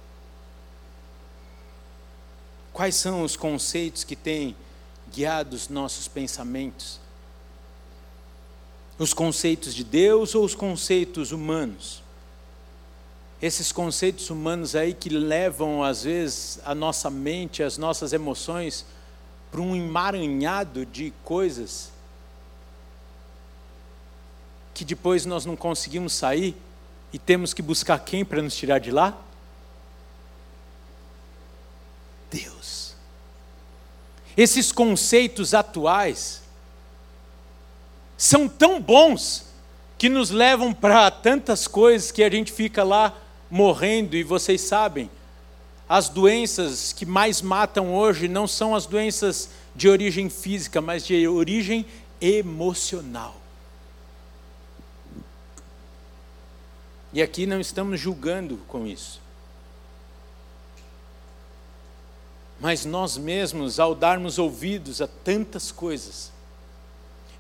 Quais 2.72 2.96
são 2.96 3.24
os 3.24 3.36
conceitos 3.36 4.06
que 4.06 4.16
têm 4.16 4.56
guiado 5.14 5.54
os 5.54 5.68
nossos 5.68 6.08
pensamentos? 6.08 6.98
Os 8.98 9.14
conceitos 9.14 9.76
de 9.76 9.84
Deus 9.84 10.34
ou 10.34 10.46
os 10.46 10.56
conceitos 10.56 11.34
humanos? 11.34 12.01
Esses 13.42 13.72
conceitos 13.72 14.30
humanos 14.30 14.76
aí 14.76 14.94
que 14.94 15.10
levam, 15.10 15.84
às 15.84 16.04
vezes, 16.04 16.60
a 16.64 16.76
nossa 16.76 17.10
mente, 17.10 17.64
as 17.64 17.78
nossas 17.78 18.14
emoções 18.14 18.86
para 19.52 19.60
um 19.60 19.76
emaranhado 19.76 20.86
de 20.86 21.12
coisas 21.24 21.92
que 24.74 24.86
depois 24.86 25.26
nós 25.26 25.46
não 25.46 25.56
conseguimos 25.56 26.14
sair 26.14 26.56
e 27.12 27.20
temos 27.20 27.54
que 27.54 27.62
buscar 27.62 28.00
quem 28.00 28.24
para 28.24 28.42
nos 28.42 28.56
tirar 28.56 28.80
de 28.80 28.92
lá? 28.92 29.18
Deus. 32.30 32.96
Esses 34.38 34.72
conceitos 34.72 35.54
atuais 35.54 36.42
são 38.16 38.48
tão 38.48 38.80
bons 38.80 39.46
que 39.98 40.08
nos 40.08 40.30
levam 40.30 40.74
para 40.74 41.12
tantas 41.12 41.68
coisas 41.68 42.12
que 42.12 42.24
a 42.24 42.30
gente 42.30 42.52
fica 42.52 42.84
lá 42.84 43.21
morrendo, 43.52 44.16
e 44.16 44.24
vocês 44.24 44.62
sabem, 44.62 45.12
as 45.88 46.08
doenças 46.08 46.94
que 46.94 47.06
mais 47.06 47.42
matam 47.42 47.94
hoje 47.94 48.30
não 48.30 48.48
são 48.48 48.74
as 48.74 48.86
doenças 48.86 49.50
de 49.76 49.90
origem 49.90 50.30
física, 50.30 50.80
mas 50.80 51.06
de 51.06 51.28
origem 51.28 51.86
emocional. 52.22 53.36
E 57.12 57.22
aqui 57.22 57.46
não 57.46 57.60
estamos 57.60 58.00
julgando 58.00 58.58
com 58.70 58.88
isso. 58.88 59.20
Mas 62.58 62.86
nós 62.86 63.18
mesmos, 63.18 63.78
ao 63.78 63.94
darmos 63.94 64.40
ouvidos 64.40 65.02
a 65.02 65.08
tantas 65.08 65.74
coisas, 65.74 66.32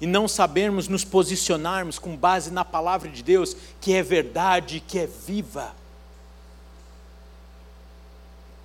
e 0.01 0.05
não 0.05 0.27
sabermos 0.27 0.87
nos 0.89 1.05
posicionarmos 1.05 1.99
com 1.99 2.17
base 2.17 2.51
na 2.51 2.65
palavra 2.65 3.07
de 3.07 3.23
Deus, 3.23 3.55
que 3.79 3.93
é 3.93 4.03
verdade, 4.03 4.83
que 4.85 4.97
é 4.99 5.07
viva, 5.07 5.73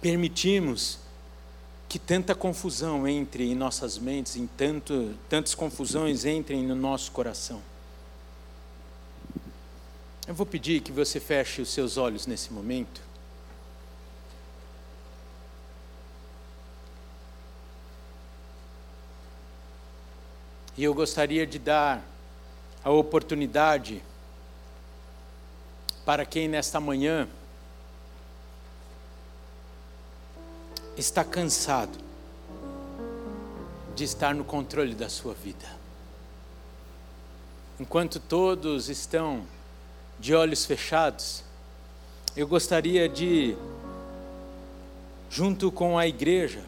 permitimos 0.00 0.98
que 1.88 1.98
tanta 1.98 2.34
confusão 2.34 3.06
entre 3.06 3.44
em 3.44 3.54
nossas 3.54 3.98
mentes, 3.98 4.36
em 4.36 4.46
tanto, 4.46 5.14
tantas 5.28 5.54
confusões 5.54 6.24
entrem 6.24 6.62
no 6.62 6.74
nosso 6.74 7.12
coração. 7.12 7.62
Eu 10.26 10.34
vou 10.34 10.44
pedir 10.44 10.80
que 10.80 10.90
você 10.90 11.20
feche 11.20 11.62
os 11.62 11.68
seus 11.68 11.96
olhos 11.96 12.26
nesse 12.26 12.52
momento. 12.52 13.00
E 20.76 20.82
eu 20.84 20.92
gostaria 20.92 21.46
de 21.46 21.58
dar 21.58 22.04
a 22.84 22.90
oportunidade 22.90 24.02
para 26.04 26.26
quem 26.26 26.48
nesta 26.48 26.78
manhã 26.78 27.28
está 30.96 31.22
cansado 31.22 31.98
de 33.94 34.04
estar 34.04 34.34
no 34.34 34.44
controle 34.44 34.94
da 34.94 35.08
sua 35.08 35.34
vida. 35.34 35.66
Enquanto 37.78 38.18
todos 38.18 38.88
estão 38.88 39.46
de 40.18 40.34
olhos 40.34 40.64
fechados, 40.64 41.44
eu 42.34 42.46
gostaria 42.46 43.08
de, 43.08 43.56
junto 45.30 45.70
com 45.70 45.98
a 45.98 46.06
igreja, 46.06 46.64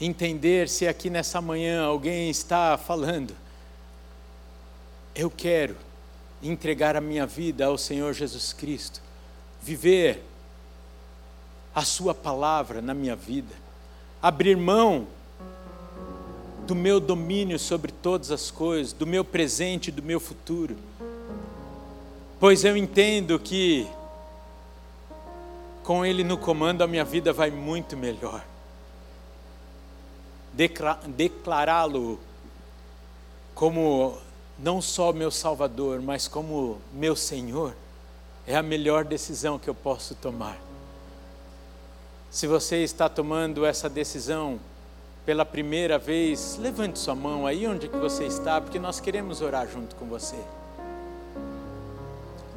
entender 0.00 0.68
se 0.68 0.86
aqui 0.86 1.10
nessa 1.10 1.40
manhã 1.40 1.82
alguém 1.82 2.30
está 2.30 2.76
falando, 2.78 3.34
eu 5.14 5.30
quero 5.30 5.76
entregar 6.42 6.96
a 6.96 7.00
minha 7.00 7.26
vida 7.26 7.66
ao 7.66 7.78
Senhor 7.78 8.12
Jesus 8.12 8.52
Cristo, 8.52 9.02
viver 9.62 10.22
a 11.76 11.84
Sua 11.84 12.14
palavra 12.14 12.80
na 12.80 12.94
minha 12.94 13.14
vida, 13.14 13.54
abrir 14.22 14.56
mão 14.56 15.06
do 16.66 16.74
meu 16.74 16.98
domínio 16.98 17.58
sobre 17.58 17.92
todas 17.92 18.30
as 18.30 18.50
coisas, 18.50 18.94
do 18.94 19.06
meu 19.06 19.22
presente 19.22 19.88
e 19.88 19.92
do 19.92 20.02
meu 20.02 20.18
futuro, 20.18 20.74
pois 22.40 22.64
eu 22.64 22.78
entendo 22.78 23.38
que 23.38 23.86
com 25.82 26.02
Ele 26.02 26.24
no 26.24 26.38
comando 26.38 26.82
a 26.82 26.86
minha 26.86 27.04
vida 27.04 27.30
vai 27.30 27.50
muito 27.50 27.94
melhor. 27.94 28.42
Declará-lo 31.14 32.18
como 33.54 34.16
não 34.58 34.80
só 34.80 35.12
meu 35.12 35.30
Salvador, 35.30 36.00
mas 36.00 36.26
como 36.26 36.78
meu 36.90 37.14
Senhor, 37.14 37.76
é 38.46 38.56
a 38.56 38.62
melhor 38.62 39.04
decisão 39.04 39.58
que 39.58 39.68
eu 39.68 39.74
posso 39.74 40.14
tomar. 40.14 40.58
Se 42.36 42.46
você 42.46 42.84
está 42.84 43.08
tomando 43.08 43.64
essa 43.64 43.88
decisão 43.88 44.60
pela 45.24 45.42
primeira 45.42 45.98
vez, 45.98 46.58
levante 46.60 46.98
sua 46.98 47.14
mão 47.14 47.46
aí 47.46 47.66
onde 47.66 47.88
que 47.88 47.96
você 47.96 48.26
está, 48.26 48.60
porque 48.60 48.78
nós 48.78 49.00
queremos 49.00 49.40
orar 49.40 49.66
junto 49.66 49.96
com 49.96 50.04
você. 50.04 50.36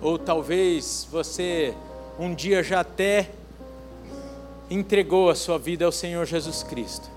Ou 0.02 0.20
talvez 0.20 1.08
você 1.10 1.74
um 2.20 2.36
dia 2.36 2.62
já 2.62 2.82
até 2.82 3.30
entregou 4.70 5.30
a 5.30 5.36
sua 5.36 5.58
vida 5.58 5.86
ao 5.86 5.94
Senhor 5.94 6.26
Jesus 6.26 6.62
Cristo. 6.62 7.10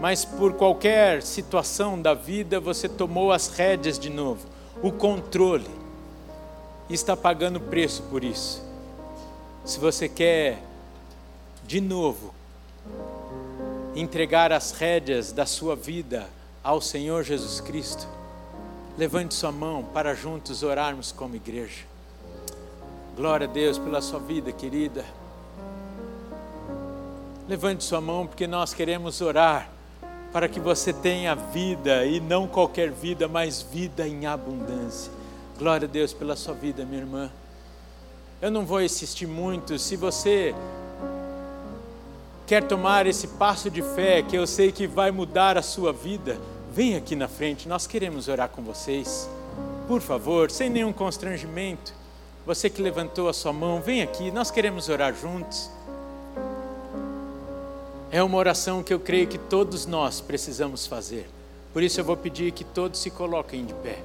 Mas 0.00 0.24
por 0.24 0.54
qualquer 0.54 1.22
situação 1.22 2.02
da 2.02 2.14
vida, 2.14 2.58
você 2.58 2.88
tomou 2.88 3.30
as 3.30 3.46
rédeas 3.46 3.96
de 3.96 4.10
novo, 4.10 4.44
o 4.82 4.90
controle. 4.90 5.70
E 6.88 6.94
está 6.94 7.16
pagando 7.16 7.60
preço 7.60 8.02
por 8.10 8.24
isso. 8.24 8.60
Se 9.64 9.78
você 9.78 10.08
quer 10.08 10.68
de 11.70 11.80
novo, 11.80 12.34
entregar 13.94 14.50
as 14.50 14.72
rédeas 14.72 15.30
da 15.30 15.46
sua 15.46 15.76
vida 15.76 16.28
ao 16.64 16.80
Senhor 16.80 17.22
Jesus 17.22 17.60
Cristo, 17.60 18.08
levante 18.98 19.36
sua 19.36 19.52
mão 19.52 19.84
para 19.84 20.12
juntos 20.12 20.64
orarmos 20.64 21.12
como 21.12 21.36
igreja. 21.36 21.84
Glória 23.14 23.46
a 23.46 23.48
Deus 23.48 23.78
pela 23.78 24.02
sua 24.02 24.18
vida, 24.18 24.50
querida. 24.50 25.04
Levante 27.46 27.84
sua 27.84 28.00
mão 28.00 28.26
porque 28.26 28.48
nós 28.48 28.74
queremos 28.74 29.20
orar 29.20 29.70
para 30.32 30.48
que 30.48 30.58
você 30.58 30.92
tenha 30.92 31.36
vida 31.36 32.04
e 32.04 32.18
não 32.18 32.48
qualquer 32.48 32.90
vida, 32.90 33.28
mas 33.28 33.62
vida 33.62 34.08
em 34.08 34.26
abundância. 34.26 35.12
Glória 35.56 35.86
a 35.86 35.88
Deus 35.88 36.12
pela 36.12 36.34
sua 36.34 36.52
vida, 36.52 36.84
minha 36.84 37.02
irmã. 37.02 37.30
Eu 38.42 38.50
não 38.50 38.66
vou 38.66 38.82
insistir 38.82 39.28
muito. 39.28 39.78
Se 39.78 39.94
você 39.94 40.52
quer 42.50 42.64
tomar 42.64 43.06
esse 43.06 43.28
passo 43.28 43.70
de 43.70 43.80
fé, 43.80 44.22
que 44.22 44.36
eu 44.36 44.44
sei 44.44 44.72
que 44.72 44.84
vai 44.84 45.12
mudar 45.12 45.56
a 45.56 45.62
sua 45.62 45.92
vida, 45.92 46.36
vem 46.72 46.96
aqui 46.96 47.14
na 47.14 47.28
frente, 47.28 47.68
nós 47.68 47.86
queremos 47.86 48.26
orar 48.26 48.48
com 48.48 48.60
vocês. 48.60 49.30
Por 49.86 50.00
favor, 50.00 50.50
sem 50.50 50.68
nenhum 50.68 50.92
constrangimento. 50.92 51.94
Você 52.44 52.68
que 52.68 52.82
levantou 52.82 53.28
a 53.28 53.32
sua 53.32 53.52
mão, 53.52 53.80
vem 53.80 54.02
aqui, 54.02 54.32
nós 54.32 54.50
queremos 54.50 54.88
orar 54.88 55.14
juntos. 55.14 55.70
É 58.10 58.20
uma 58.20 58.36
oração 58.36 58.82
que 58.82 58.92
eu 58.92 58.98
creio 58.98 59.28
que 59.28 59.38
todos 59.38 59.86
nós 59.86 60.20
precisamos 60.20 60.88
fazer. 60.88 61.30
Por 61.72 61.84
isso 61.84 62.00
eu 62.00 62.04
vou 62.04 62.16
pedir 62.16 62.50
que 62.50 62.64
todos 62.64 62.98
se 62.98 63.12
coloquem 63.12 63.64
de 63.64 63.74
pé. 63.74 64.00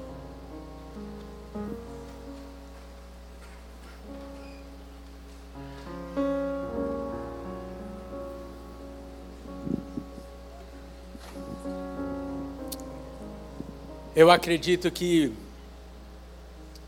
Eu 14.16 14.30
acredito 14.30 14.90
que 14.90 15.30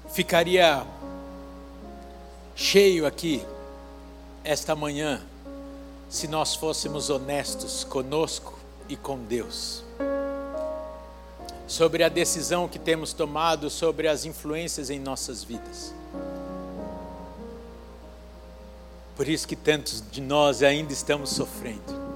ficaria 0.09 0.83
cheio 2.57 3.05
aqui 3.05 3.45
esta 4.43 4.75
manhã 4.75 5.21
se 6.09 6.27
nós 6.27 6.55
fôssemos 6.55 7.11
honestos 7.11 7.85
conosco 7.85 8.59
e 8.89 8.97
com 8.97 9.19
Deus. 9.19 9.85
Sobre 11.67 12.03
a 12.03 12.09
decisão 12.09 12.67
que 12.67 12.79
temos 12.79 13.13
tomado, 13.13 13.69
sobre 13.69 14.09
as 14.09 14.25
influências 14.25 14.89
em 14.89 14.99
nossas 14.99 15.45
vidas. 15.45 15.93
Por 19.15 19.29
isso 19.29 19.47
que 19.47 19.55
tantos 19.55 20.03
de 20.11 20.23
nós 20.23 20.63
ainda 20.63 20.95
estamos 20.95 21.29
sofrendo. 21.29 22.08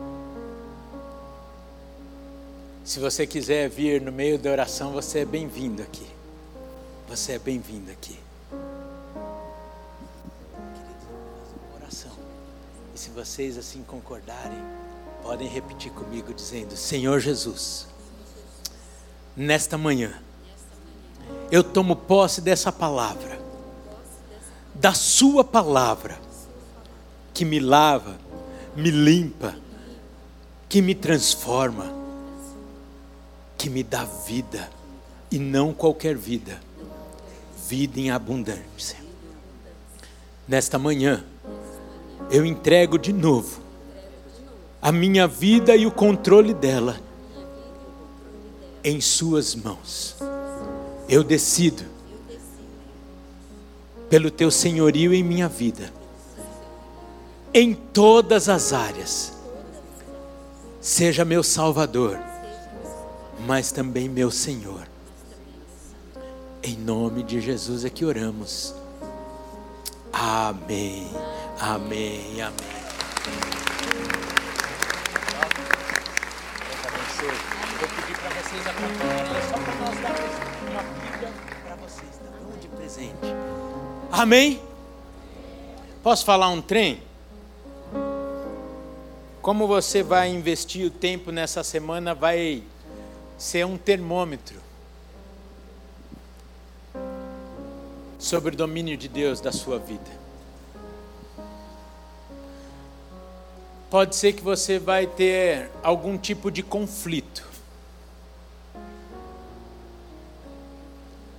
Se 2.84 2.98
você 2.98 3.28
quiser 3.28 3.68
vir 3.70 4.00
no 4.00 4.10
meio 4.10 4.36
da 4.36 4.50
oração, 4.50 4.90
você 4.90 5.20
é 5.20 5.24
bem-vindo 5.24 5.80
aqui. 5.82 6.06
Você 7.08 7.32
é 7.32 7.38
bem-vindo 7.38 7.92
aqui. 7.92 8.18
oração. 11.76 12.10
E 12.92 12.98
se 12.98 13.10
vocês 13.10 13.56
assim 13.56 13.84
concordarem, 13.84 14.58
podem 15.22 15.46
repetir 15.46 15.92
comigo 15.92 16.34
dizendo: 16.34 16.76
Senhor 16.76 17.20
Jesus, 17.20 17.86
nesta 19.36 19.78
manhã, 19.78 20.20
eu 21.52 21.62
tomo 21.62 21.94
posse 21.94 22.40
dessa 22.40 22.72
palavra, 22.72 23.40
da 24.74 24.92
Sua 24.92 25.44
palavra, 25.44 26.18
que 27.32 27.44
me 27.44 27.60
lava, 27.60 28.18
me 28.74 28.90
limpa, 28.90 29.54
que 30.68 30.82
me 30.82 30.96
transforma 30.96 32.01
que 33.62 33.70
me 33.70 33.84
dá 33.84 34.04
vida 34.04 34.68
e 35.30 35.38
não 35.38 35.72
qualquer 35.72 36.16
vida, 36.16 36.60
vida 37.68 38.00
em 38.00 38.10
abundância. 38.10 38.96
Nesta 40.48 40.80
manhã, 40.80 41.24
eu 42.28 42.44
entrego 42.44 42.98
de 42.98 43.12
novo 43.12 43.60
a 44.82 44.90
minha 44.90 45.28
vida 45.28 45.76
e 45.76 45.86
o 45.86 45.92
controle 45.92 46.52
dela 46.52 46.98
em 48.82 49.00
Suas 49.00 49.54
mãos. 49.54 50.16
Eu 51.08 51.22
decido, 51.22 51.84
pelo 54.10 54.28
Teu 54.28 54.50
senhorio 54.50 55.14
em 55.14 55.22
minha 55.22 55.48
vida, 55.48 55.92
em 57.54 57.74
todas 57.74 58.48
as 58.48 58.72
áreas, 58.72 59.32
seja 60.80 61.24
meu 61.24 61.44
Salvador 61.44 62.31
mas 63.46 63.72
também 63.72 64.08
meu 64.08 64.30
Senhor. 64.30 64.86
Em 66.62 66.76
nome 66.76 67.22
de 67.22 67.40
Jesus 67.40 67.84
é 67.84 67.90
que 67.90 68.04
oramos. 68.04 68.74
Amém. 70.12 71.10
Amém. 71.58 72.40
Amém. 72.40 72.72
Vou 77.78 77.88
pedir 77.88 78.16
para 78.16 78.30
vocês 78.30 78.66
acompanharem 78.66 79.42
só 79.48 79.58
para 79.58 79.74
nós 79.74 80.00
darmos 80.00 80.30
uma 80.70 80.82
Bíblia 80.82 81.32
para 81.64 81.74
vocês, 81.76 82.10
tá 82.18 82.60
de 82.60 82.68
presente. 82.68 83.34
Amém? 84.12 84.62
Posso 86.02 86.24
falar 86.24 86.48
um 86.48 86.62
trem? 86.62 87.02
Como 89.40 89.66
você 89.66 90.02
vai 90.04 90.28
investir 90.28 90.86
o 90.86 90.90
tempo 90.90 91.32
nessa 91.32 91.64
semana 91.64 92.14
vai 92.14 92.62
ser 93.38 93.66
um 93.66 93.76
termômetro 93.76 94.60
sobre 98.18 98.54
o 98.54 98.56
domínio 98.56 98.96
de 98.96 99.08
Deus 99.08 99.40
da 99.40 99.50
sua 99.50 99.78
vida. 99.78 100.22
Pode 103.90 104.16
ser 104.16 104.32
que 104.32 104.42
você 104.42 104.78
vai 104.78 105.06
ter 105.06 105.70
algum 105.82 106.16
tipo 106.16 106.50
de 106.50 106.62
conflito. 106.62 107.46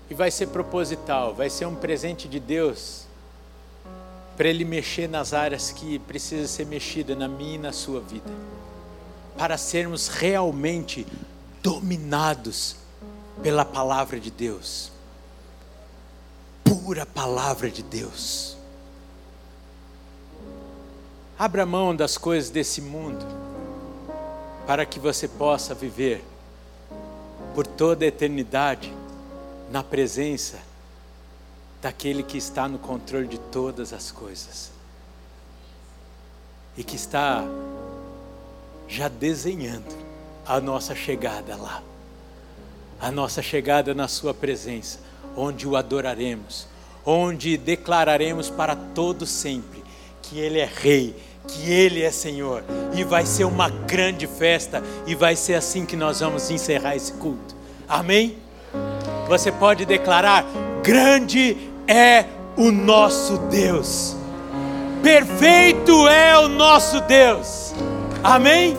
E 0.10 0.14
vai 0.14 0.30
ser 0.30 0.48
proposital, 0.48 1.34
vai 1.34 1.50
ser 1.50 1.66
um 1.66 1.74
presente 1.74 2.28
de 2.28 2.40
Deus 2.40 3.08
para 4.38 4.48
Ele 4.48 4.66
mexer 4.66 5.08
nas 5.08 5.34
áreas 5.34 5.72
que 5.72 5.98
precisa 6.00 6.48
ser 6.48 6.66
mexida 6.66 7.16
na 7.16 7.28
minha 7.28 7.56
e 7.56 7.58
na 7.58 7.72
sua 7.72 8.02
vida, 8.02 8.32
para 9.38 9.58
sermos 9.58 10.08
realmente 10.08 11.08
dominados 11.64 12.76
pela 13.42 13.64
palavra 13.64 14.20
de 14.20 14.30
Deus, 14.30 14.92
pura 16.62 17.06
palavra 17.06 17.72
de 17.72 17.82
Deus. 17.82 18.58
Abra 21.40 21.66
mão 21.66 21.96
das 21.96 22.18
coisas 22.18 22.50
desse 22.50 22.82
mundo, 22.82 23.26
para 24.68 24.86
que 24.86 25.00
você 25.00 25.26
possa 25.26 25.74
viver 25.74 26.24
por 27.56 27.66
toda 27.66 28.04
a 28.04 28.10
eternidade 28.10 28.94
na 29.72 29.82
presença 29.82 30.60
daquele 31.82 32.24
que 32.24 32.38
está 32.38 32.68
no 32.68 32.78
controle 32.78 33.28
de 33.28 33.40
todas 33.40 33.94
as 33.94 34.12
coisas 34.12 34.72
e 36.78 36.84
que 36.84 36.96
está 36.96 37.44
já 38.88 39.08
desenhando 39.08 40.03
a 40.46 40.60
nossa 40.60 40.96
chegada 40.96 41.56
lá, 41.56 41.82
a 43.00 43.12
nossa 43.12 43.42
chegada 43.42 43.94
na 43.94 44.08
Sua 44.08 44.34
presença, 44.34 45.00
onde 45.36 45.68
o 45.68 45.76
adoraremos, 45.76 46.68
onde 47.06 47.58
declararemos 47.58 48.50
para 48.50 48.76
todo 48.76 49.26
sempre 49.26 49.84
que 50.22 50.40
Ele 50.40 50.60
é 50.60 50.70
Rei, 50.72 51.16
que 51.48 51.72
Ele 51.72 52.02
é 52.02 52.12
Senhor, 52.12 52.64
e 52.96 53.04
vai 53.04 53.26
ser 53.26 53.46
uma 53.46 53.70
grande 53.70 54.28
festa, 54.28 54.84
e 55.06 55.16
vai 55.16 55.36
ser 55.36 55.56
assim 55.56 55.86
que 55.86 55.96
nós 55.96 56.20
vamos 56.20 56.50
encerrar 56.50 56.96
esse 56.96 57.14
culto. 57.14 57.56
Amém? 57.88 58.38
Você 59.28 59.52
pode 59.52 59.86
declarar: 59.86 60.46
grande 60.82 61.58
é 61.88 62.26
o 62.58 62.72
nosso 62.72 63.38
Deus. 63.50 64.16
Perfeito 65.02 66.08
é 66.08 66.38
o 66.40 66.48
nosso 66.48 67.02
Deus. 67.02 67.74
Amém? 68.24 68.78